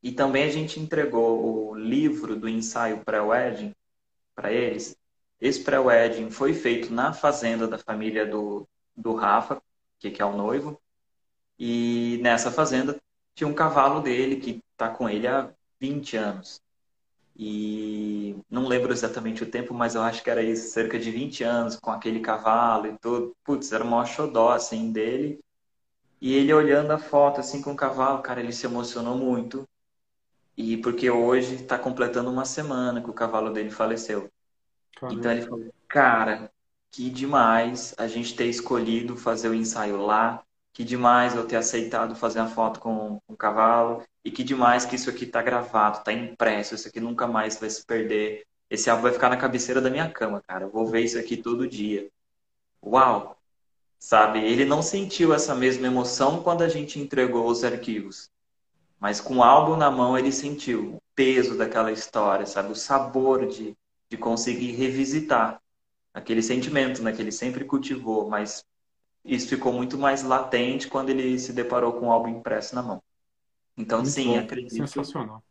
[0.02, 3.74] E também a gente entregou o livro do ensaio pré-wedding
[4.36, 4.96] para eles.
[5.40, 9.62] Esse pré-wedding foi feito na fazenda da família do, do Rafa,
[10.00, 10.80] que, que é o noivo.
[11.58, 13.00] E nessa fazenda
[13.36, 16.62] tinha um cavalo dele que está com ele há 20 anos.
[17.36, 21.44] E não lembro exatamente o tempo, mas eu acho que era isso, cerca de 20
[21.44, 23.36] anos com aquele cavalo e tudo.
[23.44, 25.40] Putz, era maior xodó, assim, dele.
[26.22, 29.68] E ele olhando a foto, assim, com o cavalo, cara, ele se emocionou muito.
[30.58, 34.30] E porque hoje está completando uma semana que o cavalo dele faleceu.
[34.96, 35.20] Caramba.
[35.20, 36.52] Então ele falou, cara,
[36.92, 40.44] que demais a gente ter escolhido fazer o ensaio lá,
[40.74, 44.86] que demais eu ter aceitado fazer a foto com, com o cavalo, e que demais
[44.86, 48.46] que isso aqui está gravado, está impresso, isso aqui nunca mais vai se perder.
[48.70, 50.66] Esse álbum vai ficar na cabeceira da minha cama, cara.
[50.66, 52.10] Eu vou ver isso aqui todo dia.
[52.84, 53.38] Uau!
[54.00, 54.40] Sabe?
[54.40, 58.31] Ele não sentiu essa mesma emoção quando a gente entregou os arquivos.
[59.02, 62.72] Mas com o álbum na mão ele sentiu o peso daquela história, sabe?
[62.72, 63.76] O sabor de,
[64.08, 65.60] de conseguir revisitar
[66.14, 68.64] aquele sentimento né, que ele sempre cultivou, mas
[69.26, 73.02] isso ficou muito mais latente quando ele se deparou com o álbum impresso na mão.
[73.76, 74.40] Então, muito sim, bom.
[74.40, 74.76] acredito.
[74.76, 75.44] Sensacional.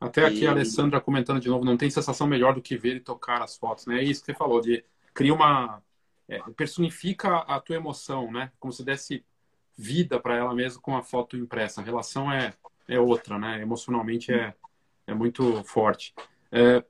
[0.00, 0.46] Até aqui e...
[0.48, 3.56] a Alessandra comentando de novo, não tem sensação melhor do que ver e tocar as
[3.56, 4.00] fotos, né?
[4.00, 4.84] É isso que você falou, de
[5.14, 5.80] cria uma.
[6.28, 8.52] É, personifica a tua emoção, né?
[8.58, 9.24] Como se desse
[9.76, 11.80] vida para ela mesmo com a foto impressa.
[11.80, 12.52] A relação é
[12.88, 13.60] é outra, né?
[13.60, 14.54] Emocionalmente é,
[15.06, 16.14] é muito forte.
[16.50, 16.82] É,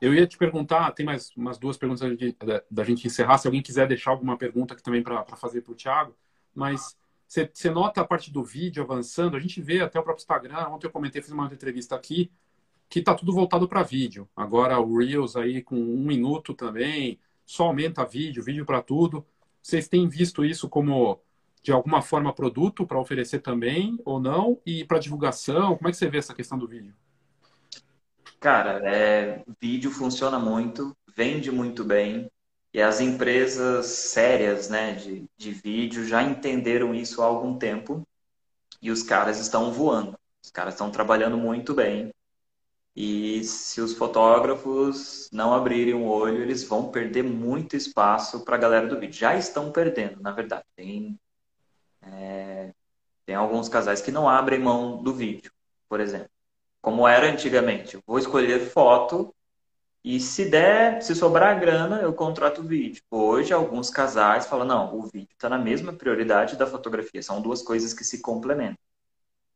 [0.00, 2.02] eu ia te perguntar, tem mais umas duas perguntas
[2.38, 5.72] da, da, gente encerrar, se alguém quiser deixar alguma pergunta aqui também para fazer para
[5.72, 6.14] o Thiago,
[6.54, 10.68] mas você nota a parte do vídeo avançando, a gente vê até o próprio Instagram,
[10.68, 12.30] ontem eu comentei, fiz uma entrevista aqui,
[12.88, 14.28] que está tudo voltado para vídeo.
[14.36, 19.26] Agora o Reels aí com um minuto também, só aumenta vídeo, vídeo para tudo.
[19.60, 21.20] Vocês têm visto isso como
[21.66, 24.56] de alguma forma produto para oferecer também ou não?
[24.64, 26.94] E para divulgação, como é que você vê essa questão do vídeo?
[28.38, 32.30] Cara, é, vídeo funciona muito, vende muito bem.
[32.72, 38.06] E as empresas sérias né, de, de vídeo já entenderam isso há algum tempo.
[38.80, 40.16] E os caras estão voando.
[40.40, 42.14] Os caras estão trabalhando muito bem.
[42.94, 48.60] E se os fotógrafos não abrirem o olho, eles vão perder muito espaço para a
[48.60, 49.18] galera do vídeo.
[49.18, 50.62] Já estão perdendo, na verdade.
[50.76, 51.18] Tem
[52.12, 52.72] é,
[53.24, 55.52] tem alguns casais que não abrem mão do vídeo,
[55.88, 56.30] por exemplo.
[56.80, 57.98] Como era antigamente.
[58.06, 59.34] vou escolher foto
[60.04, 63.02] e se der, se sobrar grana, eu contrato o vídeo.
[63.10, 67.20] Hoje, alguns casais falam, não, o vídeo está na mesma prioridade da fotografia.
[67.22, 68.78] São duas coisas que se complementam.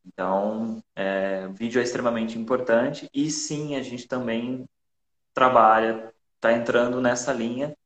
[0.04, 4.68] Então, é, vídeo é extremamente importante e sim, a gente também
[5.32, 7.76] trabalha, está entrando nessa linha.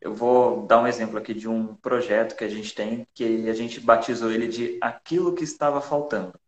[0.00, 3.52] Eu vou dar um exemplo aqui de um projeto que a gente tem, que a
[3.52, 6.38] gente batizou ele de Aquilo que Estava Faltando.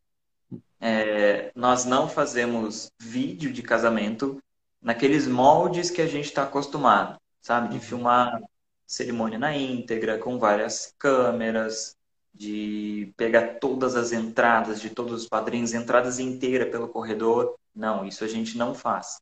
[0.81, 4.43] É, nós não fazemos vídeo de casamento
[4.81, 7.69] naqueles moldes que a gente está acostumado, sabe?
[7.69, 8.41] De filmar
[8.87, 11.97] cerimônia na íntegra, com várias câmeras,
[12.33, 17.57] de pegar todas as entradas de todos os padrinhos, entradas inteiras pelo corredor.
[17.75, 19.21] Não, isso a gente não faz.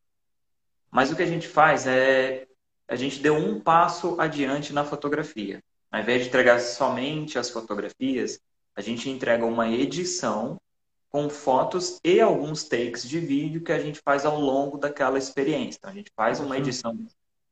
[0.91, 2.47] Mas o que a gente faz é
[2.89, 5.62] a gente deu um passo adiante na fotografia.
[5.91, 8.41] Ao invés de entregar somente as fotografias,
[8.74, 10.59] a gente entrega uma edição
[11.11, 15.78] com fotos e alguns takes de vídeo que a gente faz ao longo daquela experiência.
[15.78, 16.61] Então, a gente faz uma uhum.
[16.61, 16.99] edição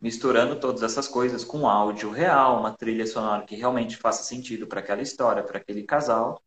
[0.01, 4.81] misturando todas essas coisas com áudio real, uma trilha sonora que realmente faça sentido para
[4.81, 6.41] aquela história, para aquele casal.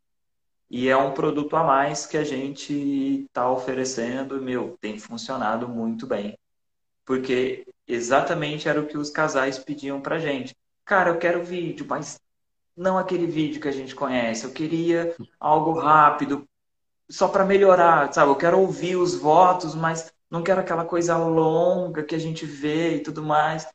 [0.69, 6.05] E é um produto a mais que a gente está oferecendo meu, tem funcionado muito
[6.05, 6.37] bem.
[7.10, 10.55] Porque exatamente era o que os casais pediam para gente.
[10.86, 12.22] Cara, eu quero vídeo, mas
[12.78, 14.45] não aquele vídeo que a gente conhece.
[14.45, 16.47] Eu queria algo rápido,
[17.10, 18.30] só para melhorar, sabe?
[18.30, 22.97] Eu quero ouvir os votos, mas não quero aquela coisa longa que a gente vê
[22.97, 23.68] e tudo mais.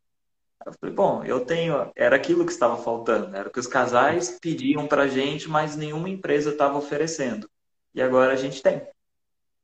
[0.65, 1.91] Eu falei, bom, eu tenho.
[1.97, 6.09] Era aquilo que estava faltando, era o que os casais pediam para gente, mas nenhuma
[6.09, 7.51] empresa estava oferecendo.
[7.93, 8.81] E agora a gente tem.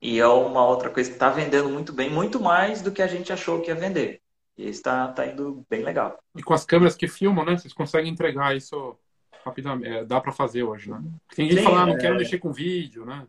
[0.01, 3.07] E é uma outra coisa que está vendendo muito bem, muito mais do que a
[3.07, 4.20] gente achou que ia vender.
[4.57, 6.18] E está tá indo bem legal.
[6.34, 7.57] E com as câmeras que filmam, né?
[7.57, 8.96] Vocês conseguem entregar isso
[9.44, 9.88] rapidamente.
[9.88, 11.03] É, dá para fazer hoje, né?
[11.34, 11.98] Tem gente que fala, ah, não é...
[11.98, 13.26] quero mexer com vídeo, né?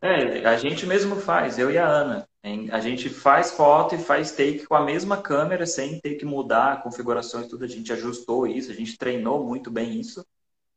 [0.00, 2.28] É, a gente mesmo faz, eu e a Ana.
[2.70, 6.82] A gente faz foto e faz take com a mesma câmera, sem ter que mudar
[6.82, 7.64] configurações, tudo.
[7.64, 10.24] A gente ajustou isso, a gente treinou muito bem isso.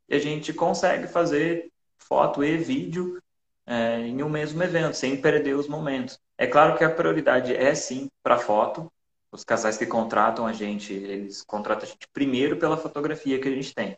[0.08, 3.22] E a gente consegue fazer foto e vídeo
[3.70, 6.20] é, em um mesmo evento, sem perder os momentos.
[6.36, 8.92] É claro que a prioridade é sim para foto.
[9.32, 13.52] Os casais que contratam a gente, eles contratam a gente primeiro pela fotografia que a
[13.52, 13.96] gente tem.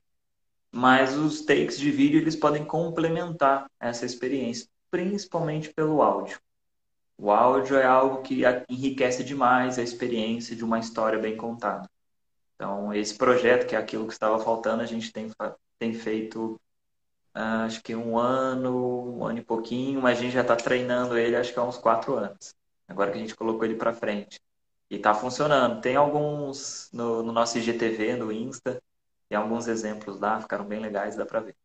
[0.69, 6.38] Mas os takes de vídeo, eles podem complementar essa experiência principalmente pelo áudio.
[7.17, 11.89] O áudio é algo que enriquece demais a experiência de uma história bem contada.
[12.55, 15.32] Então, esse projeto, que é aquilo que estava faltando, a gente tem,
[15.80, 16.59] tem feito
[17.34, 21.36] acho que um ano, um ano e pouquinho, mas a gente já está treinando ele
[21.36, 22.56] acho que há uns quatro anos.
[22.88, 24.42] Agora que a gente colocou ele para frente.
[24.90, 25.82] E está funcionando.
[25.82, 28.82] Tem alguns no, no, nosso IGTV, no Insta,
[29.30, 31.56] tem alguns exemplos lá, ficaram bem legais, dá para ver.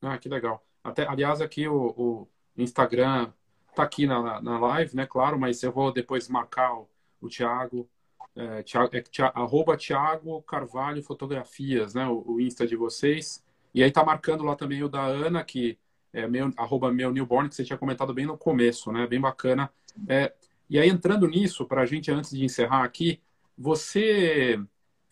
[0.00, 0.64] Ah, que legal.
[0.84, 3.32] Até, aliás, aqui o, o Instagram
[3.74, 5.06] tá aqui na, na live, né?
[5.06, 6.88] Claro, mas eu vou depois marcar o,
[7.20, 7.88] o Thiago.
[8.36, 12.06] É, Thiago, é, Thiago, arroba Thiago Carvalho Fotografias, né?
[12.06, 13.44] O, o, Insta de vocês.
[13.74, 15.78] E aí tá marcando lá também o da Ana, que
[16.12, 19.06] é meu, arroba meu newborn, que você tinha comentado bem no começo, né?
[19.06, 19.70] Bem bacana.
[20.08, 20.32] É,
[20.70, 23.20] e aí, entrando nisso, para a gente, antes de encerrar aqui,
[23.56, 24.60] você.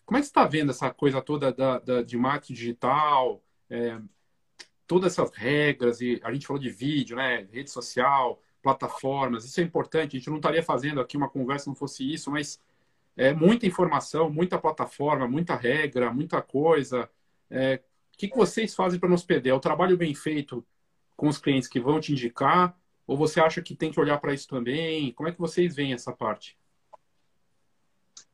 [0.05, 3.41] Como é que você está vendo essa coisa toda da, da de marketing digital?
[3.69, 3.99] É,
[4.87, 9.63] todas essas regras, e a gente falou de vídeo, né, rede social, plataformas, isso é
[9.63, 12.59] importante, a gente não estaria fazendo aqui uma conversa não fosse isso, mas
[13.17, 17.09] é muita informação, muita plataforma, muita regra, muita coisa.
[17.49, 17.81] É,
[18.17, 19.51] o que, que vocês fazem para nos perder?
[19.51, 20.65] É o trabalho bem feito
[21.15, 22.75] com os clientes que vão te indicar?
[23.05, 25.13] Ou você acha que tem que olhar para isso também?
[25.13, 26.57] Como é que vocês veem essa parte?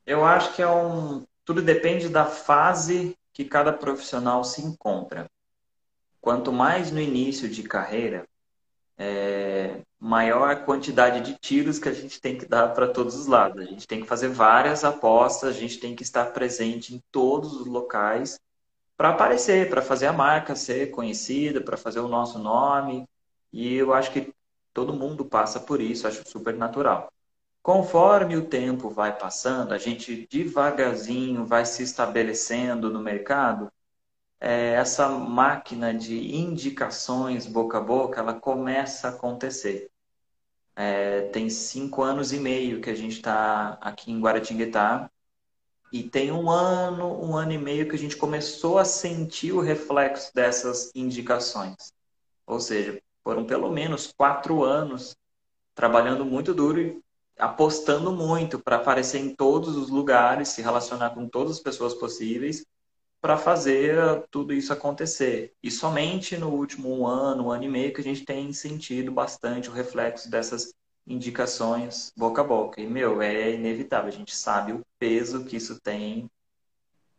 [0.05, 1.25] Eu acho que é um.
[1.43, 5.29] Tudo depende da fase que cada profissional se encontra
[6.21, 8.25] quanto mais no início de carreira,
[8.97, 13.27] é, maior a quantidade de tiros que a gente tem que dar para todos os
[13.27, 13.61] lados.
[13.61, 17.53] A gente tem que fazer várias apostas, a gente tem que estar presente em todos
[17.53, 18.39] os locais
[19.03, 23.05] para aparecer, para fazer a marca ser conhecida, para fazer o nosso nome.
[23.51, 24.33] E eu acho que
[24.73, 27.11] todo mundo passa por isso, acho super natural.
[27.61, 33.69] Conforme o tempo vai passando, a gente devagarzinho vai se estabelecendo no mercado
[34.39, 39.91] é, essa máquina de indicações boca a boca, ela começa a acontecer.
[40.77, 45.11] É, tem cinco anos e meio que a gente está aqui em Guaratinguetá
[45.93, 49.59] e tem um ano, um ano e meio que a gente começou a sentir o
[49.59, 51.93] reflexo dessas indicações.
[52.47, 55.15] Ou seja, foram pelo menos quatro anos
[55.75, 56.99] trabalhando muito duro e
[57.37, 62.65] apostando muito para aparecer em todos os lugares, se relacionar com todas as pessoas possíveis
[63.21, 63.95] para fazer
[64.31, 65.53] tudo isso acontecer.
[65.61, 69.69] E somente no último ano, um ano e meio, que a gente tem sentido bastante
[69.69, 70.73] o reflexo dessas
[71.05, 72.81] indicações boca a boca.
[72.81, 74.07] E, meu, é inevitável.
[74.07, 76.29] A gente sabe o peso que isso tem.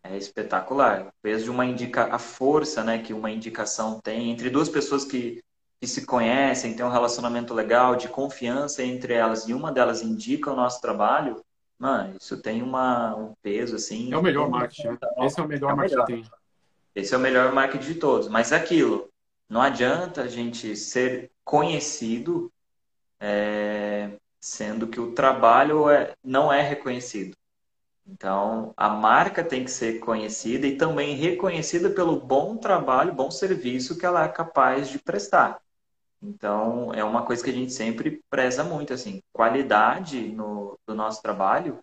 [0.03, 1.09] É espetacular.
[1.09, 2.15] O peso de uma indica...
[2.15, 5.43] A força né, que uma indicação tem entre duas pessoas que,
[5.81, 10.51] que se conhecem, têm um relacionamento legal, de confiança entre elas, e uma delas indica
[10.53, 11.43] o nosso trabalho,
[11.79, 14.13] mano, isso tem uma, um peso, assim...
[14.13, 14.99] É o melhor marketing, né?
[15.23, 16.25] Esse é o melhor é marketing que tem.
[16.95, 18.29] Esse é o melhor marketing de todos.
[18.29, 19.11] Mas é aquilo,
[19.49, 22.51] não adianta a gente ser conhecido
[23.25, 27.35] é, sendo que o trabalho é, não é reconhecido.
[28.07, 33.97] Então, a marca tem que ser conhecida e também reconhecida pelo bom trabalho, bom serviço
[33.97, 35.59] que ela é capaz de prestar.
[36.23, 41.23] Então, é uma coisa que a gente sempre preza muito, assim, qualidade no, do nosso
[41.23, 41.79] trabalho,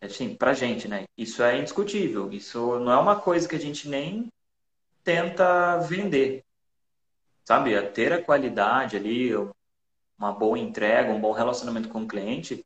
[0.00, 1.04] assim, pra gente, né?
[1.16, 2.32] Isso é indiscutível.
[2.32, 4.28] Isso não é uma coisa que a gente nem
[5.04, 6.42] tenta vender,
[7.44, 7.74] sabe?
[7.74, 9.32] É ter a qualidade ali,
[10.18, 12.64] uma boa entrega, um bom relacionamento com o cliente,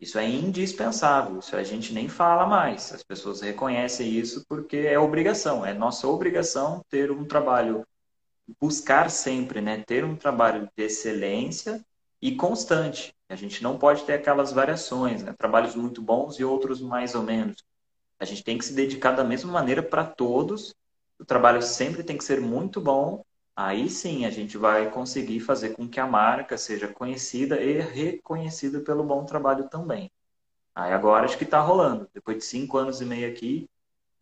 [0.00, 1.38] isso é indispensável.
[1.38, 2.92] Isso a gente nem fala mais.
[2.92, 7.86] As pessoas reconhecem isso porque é obrigação, é nossa obrigação ter um trabalho,
[8.58, 9.84] buscar sempre, né?
[9.86, 11.84] Ter um trabalho de excelência
[12.20, 13.14] e constante.
[13.28, 15.34] A gente não pode ter aquelas variações, né?
[15.36, 17.62] Trabalhos muito bons e outros mais ou menos.
[18.18, 20.74] A gente tem que se dedicar da mesma maneira para todos.
[21.18, 23.22] O trabalho sempre tem que ser muito bom
[23.54, 28.80] aí sim a gente vai conseguir fazer com que a marca seja conhecida e reconhecida
[28.80, 30.10] pelo bom trabalho também.
[30.74, 32.08] Aí agora acho que está rolando.
[32.14, 33.68] Depois de cinco anos e meio aqui,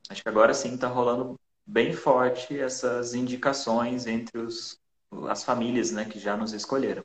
[0.09, 4.81] acho que agora sim está rolando bem forte essas indicações entre os,
[5.29, 7.05] as famílias né, que já nos escolheram.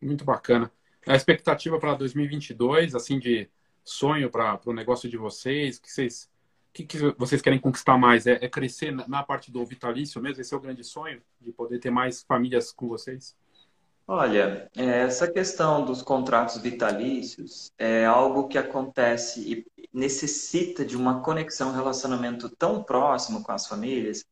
[0.00, 0.70] Muito bacana.
[1.06, 3.48] A expectativa para 2022, assim, de
[3.82, 6.30] sonho para o negócio de vocês, que vocês
[6.86, 8.26] que, que vocês querem conquistar mais?
[8.26, 10.40] É, é, crescer na parte do vitalício mesmo?
[10.40, 11.20] Esse é o grande sonho?
[11.40, 13.36] De poder ter mais famílias com vocês?
[14.06, 21.20] Olha, é, essa questão dos contratos vitalícios é algo que acontece e necessita de uma
[21.20, 24.24] conexão, um relacionamento tão próximo com as famílias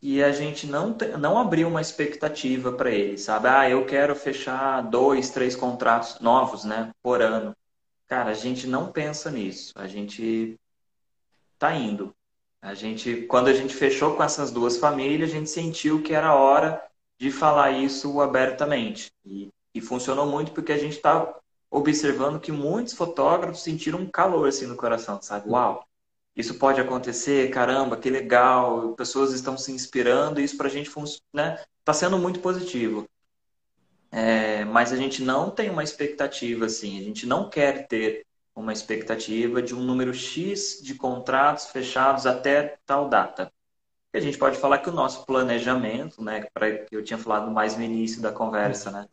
[0.00, 3.48] que a gente não, não abriu uma expectativa para eles, sabe?
[3.48, 7.56] Ah, eu quero fechar dois, três contratos novos, né, por ano.
[8.06, 9.72] Cara, a gente não pensa nisso.
[9.76, 10.58] A gente
[11.58, 12.14] tá indo.
[12.60, 16.34] A gente, quando a gente fechou com essas duas famílias, a gente sentiu que era
[16.34, 16.82] hora
[17.18, 19.12] de falar isso abertamente.
[19.24, 21.34] E, e funcionou muito porque a gente está
[21.70, 25.48] observando que muitos fotógrafos sentiram um calor assim no coração, sabe?
[25.48, 25.84] Uau,
[26.36, 30.90] isso pode acontecer, caramba, que legal, pessoas estão se inspirando, e isso para a gente
[31.32, 33.08] né, tá sendo muito positivo.
[34.10, 38.24] É, mas a gente não tem uma expectativa assim, a gente não quer ter
[38.54, 43.52] uma expectativa de um número X de contratos fechados até tal data.
[44.12, 47.50] E a gente pode falar que o nosso planejamento, né, para que eu tinha falado
[47.50, 49.08] mais no início da conversa, né,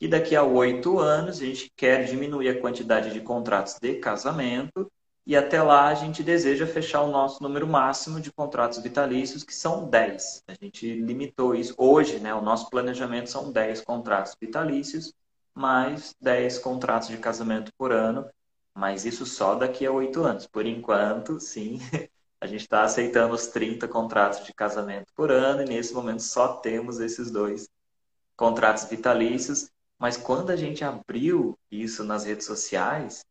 [0.00, 4.90] e daqui a oito anos a gente quer diminuir a quantidade de contratos de casamento
[5.26, 9.54] e até lá a gente deseja fechar o nosso número máximo de contratos vitalícios, que
[9.54, 10.44] são 10.
[10.46, 11.74] A gente limitou isso.
[11.76, 15.12] Hoje, né, o nosso planejamento são 10 contratos vitalícios,
[15.52, 18.24] mais 10 contratos de casamento por ano.
[18.76, 20.46] Mas isso só daqui a oito anos.
[20.46, 21.80] Por enquanto, sim,
[22.38, 26.48] a gente está aceitando os 30 contratos de casamento por ano e nesse momento só
[26.58, 27.70] temos esses dois
[28.36, 29.70] contratos vitalícios.
[29.98, 33.24] Mas quando a gente abriu isso nas redes sociais,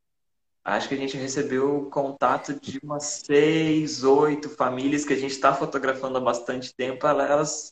[0.63, 5.53] acho que a gente recebeu contato de umas seis, oito famílias que a gente está
[5.53, 7.05] fotografando há bastante tempo.
[7.05, 7.71] Elas,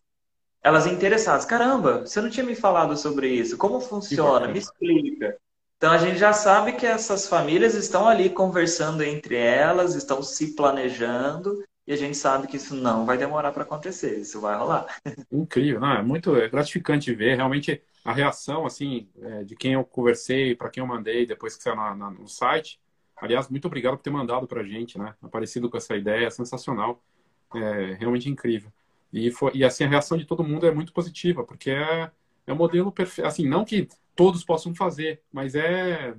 [0.62, 1.44] elas interessadas.
[1.44, 3.58] Caramba, você não tinha me falado sobre isso.
[3.58, 4.48] Como funciona?
[4.48, 5.42] Me explica.
[5.84, 10.56] Então a gente já sabe que essas famílias estão ali conversando entre elas, estão se
[10.56, 14.86] planejando e a gente sabe que isso não vai demorar para acontecer, isso vai rolar.
[15.30, 20.56] Incrível, não, é muito gratificante ver realmente a reação assim é, de quem eu conversei,
[20.56, 22.80] para quem eu mandei depois que saiu na, na, no site.
[23.18, 25.14] Aliás, muito obrigado por ter mandado para a gente, né?
[25.22, 27.04] Aparecido com essa ideia, sensacional,
[27.54, 28.72] é, realmente incrível.
[29.12, 32.10] E, foi, e assim a reação de todo mundo é muito positiva, porque é,
[32.48, 33.28] é um modelo perfeito.
[33.28, 36.16] Assim, não que todos possam fazer, mas é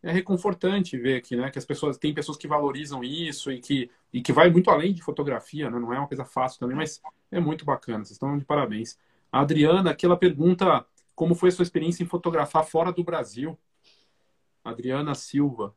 [0.00, 3.90] é reconfortante ver que, né, que as pessoas tem pessoas que valorizam isso e que
[4.12, 5.78] e que vai muito além de fotografia, né?
[5.78, 7.98] Não é uma coisa fácil também, mas é muito bacana.
[8.04, 8.98] Vocês estão de parabéns.
[9.30, 13.58] A Adriana, aqui ela pergunta como foi a sua experiência em fotografar fora do Brasil.
[14.64, 15.74] Adriana Silva.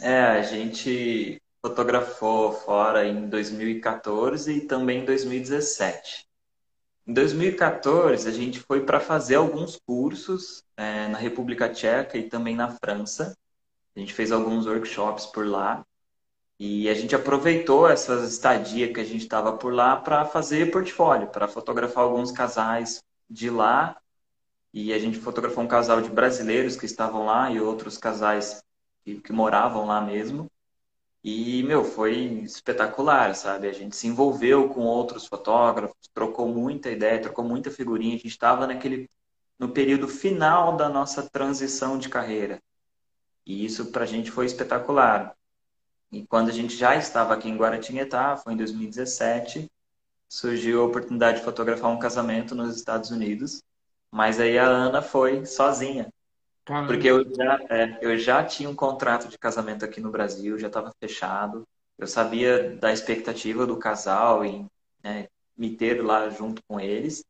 [0.00, 6.27] É, a gente fotografou fora em 2014 e também em 2017.
[7.08, 12.54] Em 2014, a gente foi para fazer alguns cursos é, na República Tcheca e também
[12.54, 13.34] na França.
[13.96, 15.86] A gente fez alguns workshops por lá.
[16.60, 21.28] E a gente aproveitou essa estadia que a gente estava por lá para fazer portfólio,
[21.28, 23.96] para fotografar alguns casais de lá.
[24.70, 28.62] E a gente fotografou um casal de brasileiros que estavam lá e outros casais
[29.02, 30.46] que, que moravam lá mesmo.
[31.22, 32.14] E, meu, foi
[32.44, 33.68] espetacular, sabe?
[33.68, 38.14] A gente se envolveu com outros fotógrafos, trocou muita ideia, trocou muita figurinha.
[38.14, 39.08] A gente estava naquele
[39.58, 42.62] no período final da nossa transição de carreira.
[43.44, 45.36] E isso para a gente foi espetacular.
[46.12, 49.70] E quando a gente já estava aqui em Guaratinguetá, foi em 2017,
[50.28, 53.62] surgiu a oportunidade de fotografar um casamento nos Estados Unidos.
[54.10, 56.12] Mas aí a Ana foi sozinha.
[56.68, 56.86] Caramba.
[56.86, 60.66] Porque eu já, é, eu já tinha um contrato de casamento aqui no Brasil, já
[60.66, 61.66] estava fechado.
[61.96, 64.70] Eu sabia da expectativa do casal em
[65.02, 67.24] né, me ter lá junto com eles.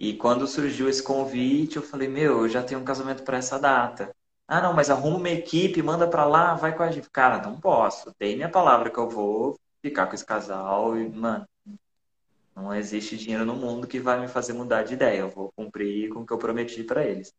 [0.00, 3.58] E quando surgiu esse convite, eu falei: Meu, eu já tenho um casamento para essa
[3.58, 4.14] data.
[4.48, 7.10] Ah, não, mas arruma uma equipe, manda para lá, vai com a gente.
[7.10, 8.12] Cara, não posso.
[8.18, 11.46] Dei minha palavra que eu vou ficar com esse casal e, mano,
[12.56, 15.20] não existe dinheiro no mundo que vai me fazer mudar de ideia.
[15.20, 17.32] Eu vou cumprir com o que eu prometi para eles.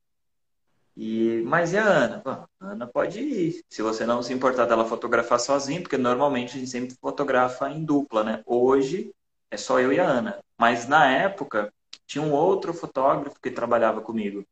[0.97, 2.21] E, mas e a Ana?
[2.25, 3.63] A Ana pode ir.
[3.69, 7.83] Se você não se importar dela fotografar sozinha, porque normalmente a gente sempre fotografa em
[7.83, 8.43] dupla, né?
[8.45, 9.13] Hoje
[9.51, 10.39] é só eu e a Ana.
[10.57, 11.73] Mas na época
[12.07, 14.45] tinha um outro fotógrafo que trabalhava comigo.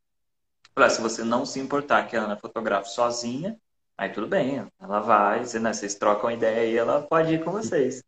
[0.76, 3.58] Falei, ah, se você não se importar que a Ana fotografe sozinha,
[3.98, 8.04] aí tudo bem, ela vai, né, vocês trocam ideia e ela pode ir com vocês.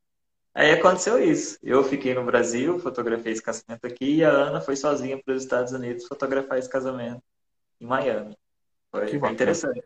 [0.54, 1.58] Aí aconteceu isso.
[1.62, 5.44] Eu fiquei no Brasil, fotografei esse casamento aqui, e a Ana foi sozinha para os
[5.44, 7.22] Estados Unidos fotografar esse casamento
[7.80, 8.38] em Miami.
[8.92, 9.84] Foi, foi interessante.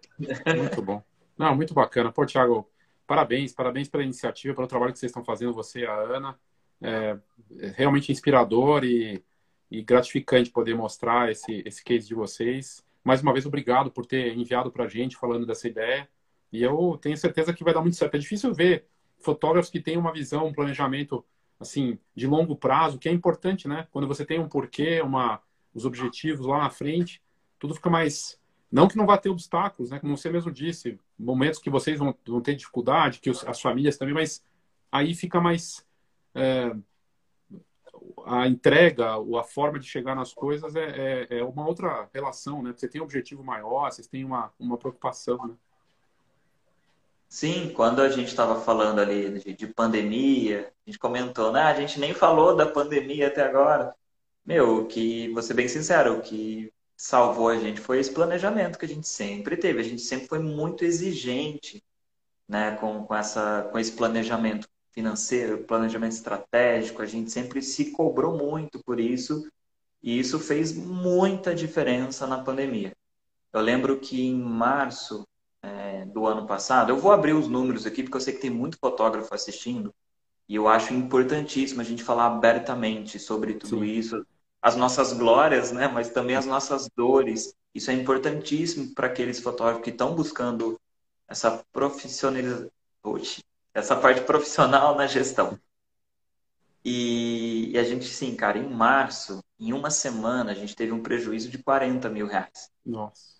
[0.57, 1.03] Muito bom.
[1.37, 2.11] Não, muito bacana.
[2.11, 2.69] Pô, Thiago,
[3.07, 6.39] parabéns, parabéns pela iniciativa, pelo trabalho que vocês estão fazendo, você e a Ana.
[6.81, 7.17] É,
[7.59, 9.23] é realmente inspirador e
[9.71, 12.83] e gratificante poder mostrar esse, esse case de vocês.
[13.03, 16.09] Mais uma vez, obrigado por ter enviado para a gente falando dessa ideia.
[16.51, 18.15] E eu tenho certeza que vai dar muito certo.
[18.15, 18.87] É difícil ver
[19.19, 21.23] fotógrafos que têm uma visão, um planejamento
[21.59, 23.87] assim de longo prazo, que é importante, né?
[23.91, 25.41] Quando você tem um porquê, uma,
[25.73, 27.21] os objetivos lá na frente,
[27.59, 28.39] tudo fica mais.
[28.71, 29.99] Não que não vá ter obstáculos, né?
[29.99, 33.97] Como você mesmo disse, momentos que vocês vão, vão ter dificuldade, que os, as famílias
[33.97, 34.43] também, mas
[34.91, 35.85] aí fica mais.
[36.33, 36.71] É,
[38.25, 42.73] a entrega, a forma de chegar nas coisas é, é, é, uma outra relação, né?
[42.75, 45.55] Você tem um objetivo maior, vocês têm uma, uma preocupação, né?
[47.27, 51.61] Sim, quando a gente estava falando ali de, de, pandemia, a gente comentou, né?
[51.61, 53.95] A gente nem falou da pandemia até agora.
[54.45, 58.83] Meu, que, vou ser bem sincero, o que salvou a gente foi esse planejamento que
[58.83, 59.79] a gente sempre teve.
[59.79, 61.81] A gente sempre foi muito exigente,
[62.45, 62.75] né?
[62.75, 68.83] Com, com, essa, com esse planejamento financeiro, planejamento estratégico, a gente sempre se cobrou muito
[68.83, 69.49] por isso
[70.03, 72.93] e isso fez muita diferença na pandemia.
[73.53, 75.25] Eu lembro que em março
[75.63, 78.49] é, do ano passado, eu vou abrir os números aqui porque eu sei que tem
[78.49, 79.95] muito fotógrafo assistindo
[80.49, 83.85] e eu acho importantíssimo a gente falar abertamente sobre tudo Sim.
[83.85, 84.25] isso,
[84.61, 87.53] as nossas glórias, né, mas também as nossas dores.
[87.73, 90.79] Isso é importantíssimo para aqueles fotógrafos que estão buscando
[91.27, 92.69] essa profissionalização
[93.73, 95.57] essa parte profissional na gestão.
[96.83, 101.03] E, e, a gente, sim, cara, em março, em uma semana, a gente teve um
[101.03, 102.71] prejuízo de 40 mil reais.
[102.85, 103.39] Nossa.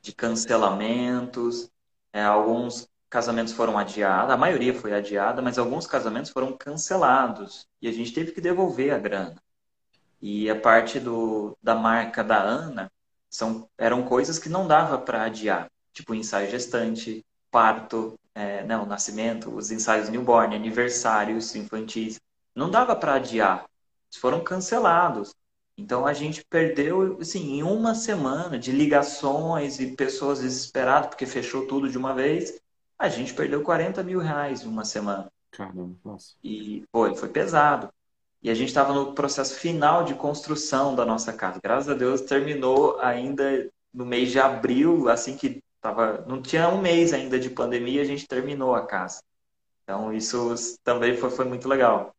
[0.00, 1.70] De cancelamentos,
[2.12, 7.68] é, alguns casamentos foram adiados, a maioria foi adiada, mas alguns casamentos foram cancelados.
[7.80, 9.36] E a gente teve que devolver a grana.
[10.22, 12.90] E a parte do, da marca da Ana
[13.28, 19.50] são, eram coisas que não dava para adiar, tipo ensaio gestante, parto, é, não, nascimento,
[19.54, 22.20] os ensaios newborn, aniversários infantis,
[22.54, 23.66] não dava para adiar.
[24.08, 25.34] Eles foram cancelados.
[25.76, 31.66] Então a gente perdeu, assim, em uma semana de ligações e pessoas desesperadas porque fechou
[31.66, 32.60] tudo de uma vez,
[32.98, 35.28] a gente perdeu 40 mil reais em uma semana.
[35.50, 36.34] Caramba, nossa.
[36.44, 37.92] E foi, foi pesado.
[38.42, 41.60] E a gente estava no processo final de construção da nossa casa.
[41.62, 46.80] Graças a Deus terminou ainda no mês de abril, assim que Tava, não tinha um
[46.80, 49.20] mês ainda de pandemia, a gente terminou a casa.
[49.82, 52.14] Então, isso também foi, foi muito legal.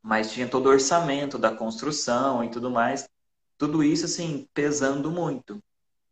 [0.00, 3.08] Mas tinha todo o orçamento da construção e tudo mais.
[3.58, 5.58] Tudo isso, assim, pesando muito.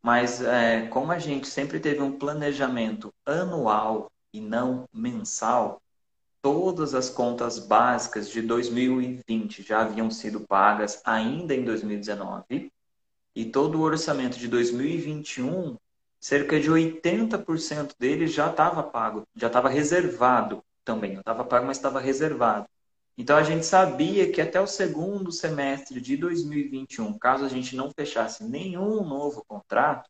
[0.03, 5.81] Mas, é, como a gente sempre teve um planejamento anual e não mensal,
[6.43, 12.73] todas as contas básicas de 2020 já haviam sido pagas ainda em 2019
[13.35, 15.77] e todo o orçamento de 2021
[16.21, 21.13] cerca de 80% dele já estava pago, já estava reservado também.
[21.13, 22.67] Não estava pago, mas estava reservado.
[23.17, 27.91] Então a gente sabia que até o segundo semestre de 2021, caso a gente não
[27.91, 30.09] fechasse nenhum novo contrato,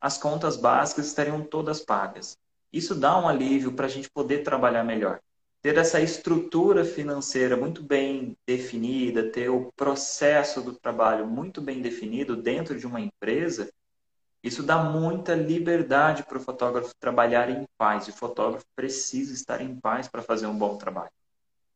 [0.00, 2.36] as contas básicas estariam todas pagas.
[2.72, 5.20] Isso dá um alívio para a gente poder trabalhar melhor.
[5.64, 12.36] Ter essa estrutura financeira muito bem definida, ter o processo do trabalho muito bem definido
[12.36, 13.68] dentro de uma empresa,
[14.44, 18.08] Isso dá muita liberdade para o fotógrafo trabalhar em paz.
[18.08, 21.12] E o fotógrafo precisa estar em paz para fazer um bom trabalho.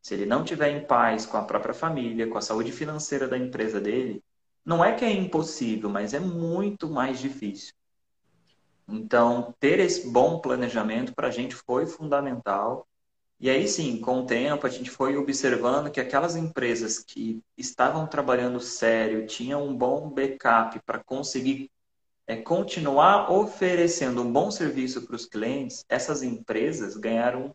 [0.03, 3.39] Se ele não tiver em paz com a própria família, com a saúde financeira da
[3.39, 4.25] empresa dele,
[4.65, 7.75] não é que é impossível, mas é muito mais difícil.
[8.89, 12.88] Então, ter esse bom planejamento para a gente foi fundamental.
[13.41, 18.07] E aí sim, com o tempo, a gente foi observando que aquelas empresas que estavam
[18.07, 21.71] trabalhando sério, tinham um bom backup para conseguir
[22.27, 27.55] é, continuar oferecendo um bom serviço para os clientes, essas empresas ganharam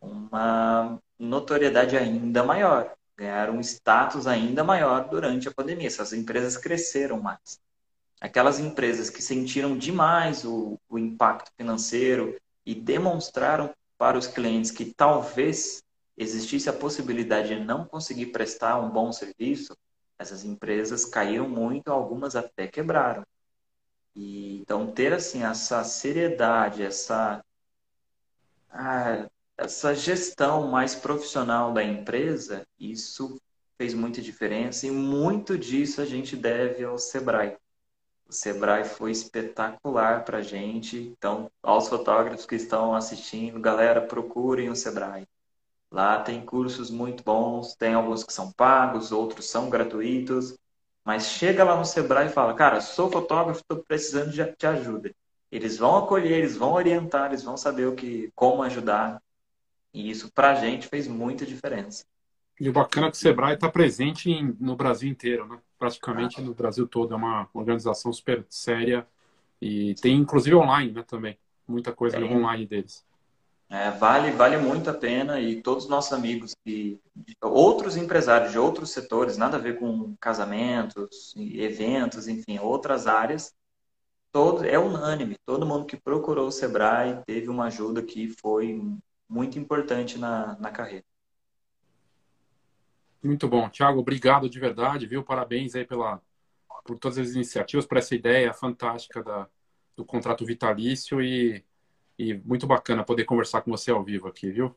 [0.00, 5.86] uma notoriedade ainda maior, ganharam um status ainda maior durante a pandemia.
[5.86, 7.60] Essas empresas cresceram mais.
[8.20, 12.34] Aquelas empresas que sentiram demais o, o impacto financeiro
[12.64, 15.82] e demonstraram para os clientes que talvez
[16.16, 19.76] existisse a possibilidade de não conseguir prestar um bom serviço,
[20.18, 23.24] essas empresas caíram muito, algumas até quebraram.
[24.14, 27.44] E, então, ter assim essa seriedade, essa,
[28.70, 29.28] ah,
[29.58, 33.38] essa gestão mais profissional da empresa, isso
[33.76, 37.56] fez muita diferença e muito disso a gente deve ao Sebrae.
[38.28, 40.96] O Sebrae foi espetacular para a gente.
[40.98, 45.26] Então, aos fotógrafos que estão assistindo, galera, procurem o Sebrae.
[45.90, 50.58] Lá tem cursos muito bons, tem alguns que são pagos, outros são gratuitos.
[51.04, 55.14] Mas chega lá no Sebrae e fala, cara, sou fotógrafo, estou precisando de, de ajuda.
[55.50, 59.22] Eles vão acolher, eles vão orientar, eles vão saber o que, como ajudar.
[59.94, 62.04] E isso para a gente fez muita diferença.
[62.58, 65.58] E o bacana é que o Sebrae está presente em, no Brasil inteiro, né?
[65.78, 66.44] praticamente ah.
[66.44, 67.12] no Brasil todo.
[67.12, 69.06] É uma organização super séria
[69.60, 71.38] e tem inclusive online né, também.
[71.68, 73.04] Muita coisa online deles.
[73.68, 77.00] É, vale, vale muito a pena e todos os nossos amigos e
[77.42, 83.52] outros empresários de outros setores, nada a ver com casamentos, eventos, enfim, outras áreas,
[84.30, 85.36] todo, é unânime.
[85.44, 88.80] Todo mundo que procurou o Sebrae teve uma ajuda que foi
[89.28, 91.04] muito importante na, na carreira.
[93.22, 93.68] Muito bom.
[93.68, 95.22] Tiago, obrigado de verdade, viu?
[95.22, 96.20] Parabéns aí pela,
[96.84, 99.48] por todas as iniciativas, por essa ideia fantástica da,
[99.96, 101.64] do contrato vitalício e
[102.18, 104.74] e muito bacana poder conversar com você ao vivo aqui, viu?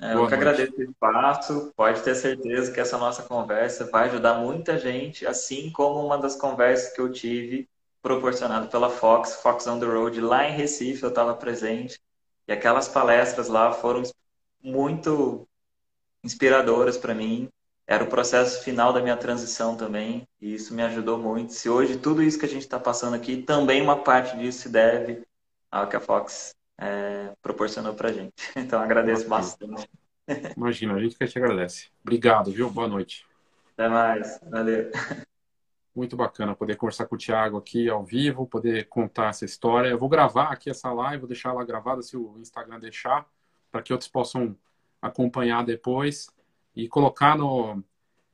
[0.00, 1.72] É, eu que agradeço o espaço.
[1.76, 6.34] Pode ter certeza que essa nossa conversa vai ajudar muita gente, assim como uma das
[6.34, 7.68] conversas que eu tive
[8.00, 12.00] proporcionado pela Fox, Fox on the Road, lá em Recife, eu estava presente.
[12.48, 14.02] E aquelas palestras lá foram
[14.60, 15.46] muito
[16.24, 17.48] inspiradoras para mim.
[17.92, 21.52] Era o processo final da minha transição também, e isso me ajudou muito.
[21.52, 24.70] Se hoje tudo isso que a gente está passando aqui, também uma parte disso se
[24.70, 25.20] deve
[25.70, 28.32] ao que a Fox é, proporcionou para a gente.
[28.56, 29.86] Então, agradeço bastante.
[30.56, 31.90] Imagina, a gente que te agradece.
[32.02, 32.70] Obrigado, viu?
[32.70, 33.26] Boa noite.
[33.74, 34.40] Até mais.
[34.42, 34.90] Valeu.
[35.94, 39.88] Muito bacana poder conversar com o Thiago aqui ao vivo, poder contar essa história.
[39.88, 43.28] Eu vou gravar aqui essa live, vou deixar ela gravada se o Instagram deixar,
[43.70, 44.56] para que outros possam
[45.02, 46.30] acompanhar depois
[46.74, 47.82] e colocar no,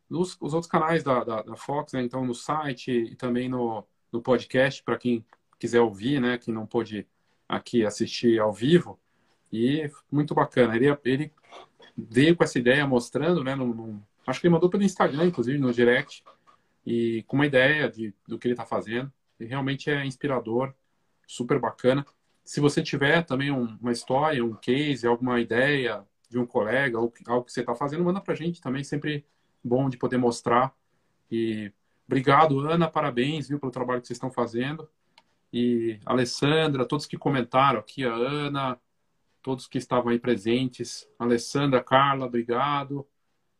[0.08, 2.02] nos os outros canais da, da, da Fox, né?
[2.02, 5.24] então no site e também no, no podcast, para quem
[5.58, 6.38] quiser ouvir, né?
[6.38, 7.06] Quem não pôde
[7.48, 8.98] aqui assistir ao vivo
[9.52, 10.76] e muito bacana.
[10.76, 11.32] Ele, ele
[11.96, 13.54] veio com essa ideia mostrando, né?
[13.54, 16.22] No, acho que ele mandou pelo Instagram, inclusive, no direct,
[16.86, 19.12] e com uma ideia de, do que ele está fazendo.
[19.40, 20.72] E realmente é inspirador,
[21.26, 22.06] super bacana.
[22.44, 27.12] Se você tiver também um, uma história, um case, alguma ideia de um colega, ou
[27.26, 28.84] algo que você está fazendo, manda para a gente também.
[28.84, 29.24] Sempre
[29.62, 30.74] bom de poder mostrar.
[31.30, 31.72] E
[32.06, 32.88] obrigado, Ana.
[32.90, 34.88] Parabéns, viu, pelo trabalho que vocês estão fazendo
[35.52, 38.78] e Alessandra, todos que comentaram aqui, a Ana,
[39.42, 43.06] todos que estavam aí presentes, Alessandra, Carla, obrigado.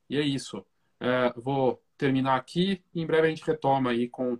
[0.08, 0.64] E é isso.
[1.00, 4.38] É, vou terminar aqui e em breve a gente retoma aí com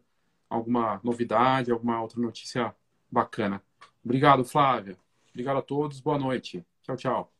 [0.48, 2.74] alguma novidade, alguma outra notícia
[3.11, 3.62] bacana.
[4.05, 4.97] Obrigado, Flávia.
[5.31, 6.01] Obrigado a todos.
[6.01, 6.65] Boa noite.
[6.82, 7.38] Tchau, tchau.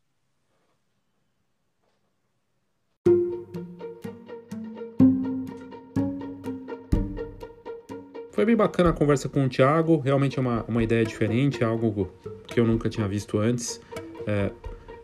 [8.39, 11.67] Foi bem bacana a conversa com o Thiago, realmente é uma, uma ideia diferente, é
[11.67, 12.09] algo
[12.47, 13.81] que eu nunca tinha visto antes.
[14.29, 14.53] É,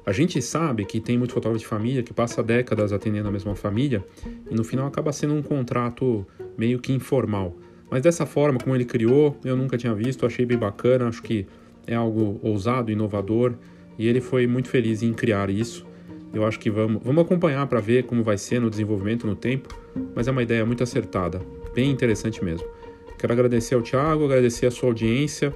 [0.07, 3.57] a gente sabe que tem muito fotógrafo de família que passa décadas atendendo a mesma
[3.57, 4.05] família
[4.49, 6.25] e no final acaba sendo um contrato
[6.57, 7.57] meio que informal.
[7.91, 11.45] Mas dessa forma, como ele criou, eu nunca tinha visto, achei bem bacana, acho que
[11.89, 13.55] é algo ousado, inovador
[13.99, 15.85] e ele foi muito feliz em criar isso.
[16.33, 19.77] Eu acho que vamos, vamos acompanhar para ver como vai ser no desenvolvimento no tempo,
[20.15, 21.43] mas é uma ideia muito acertada,
[21.75, 22.84] bem interessante mesmo.
[23.19, 25.55] Quero agradecer ao Thiago, agradecer a sua audiência,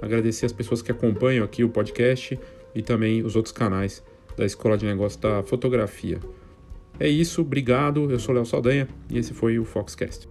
[0.00, 2.38] agradecer as pessoas que acompanham aqui o podcast
[2.74, 4.02] e também os outros canais
[4.36, 6.20] da Escola de Negócios da Fotografia.
[7.00, 8.10] É isso, obrigado.
[8.10, 10.28] Eu sou Léo Saldanha e esse foi o Foxcast.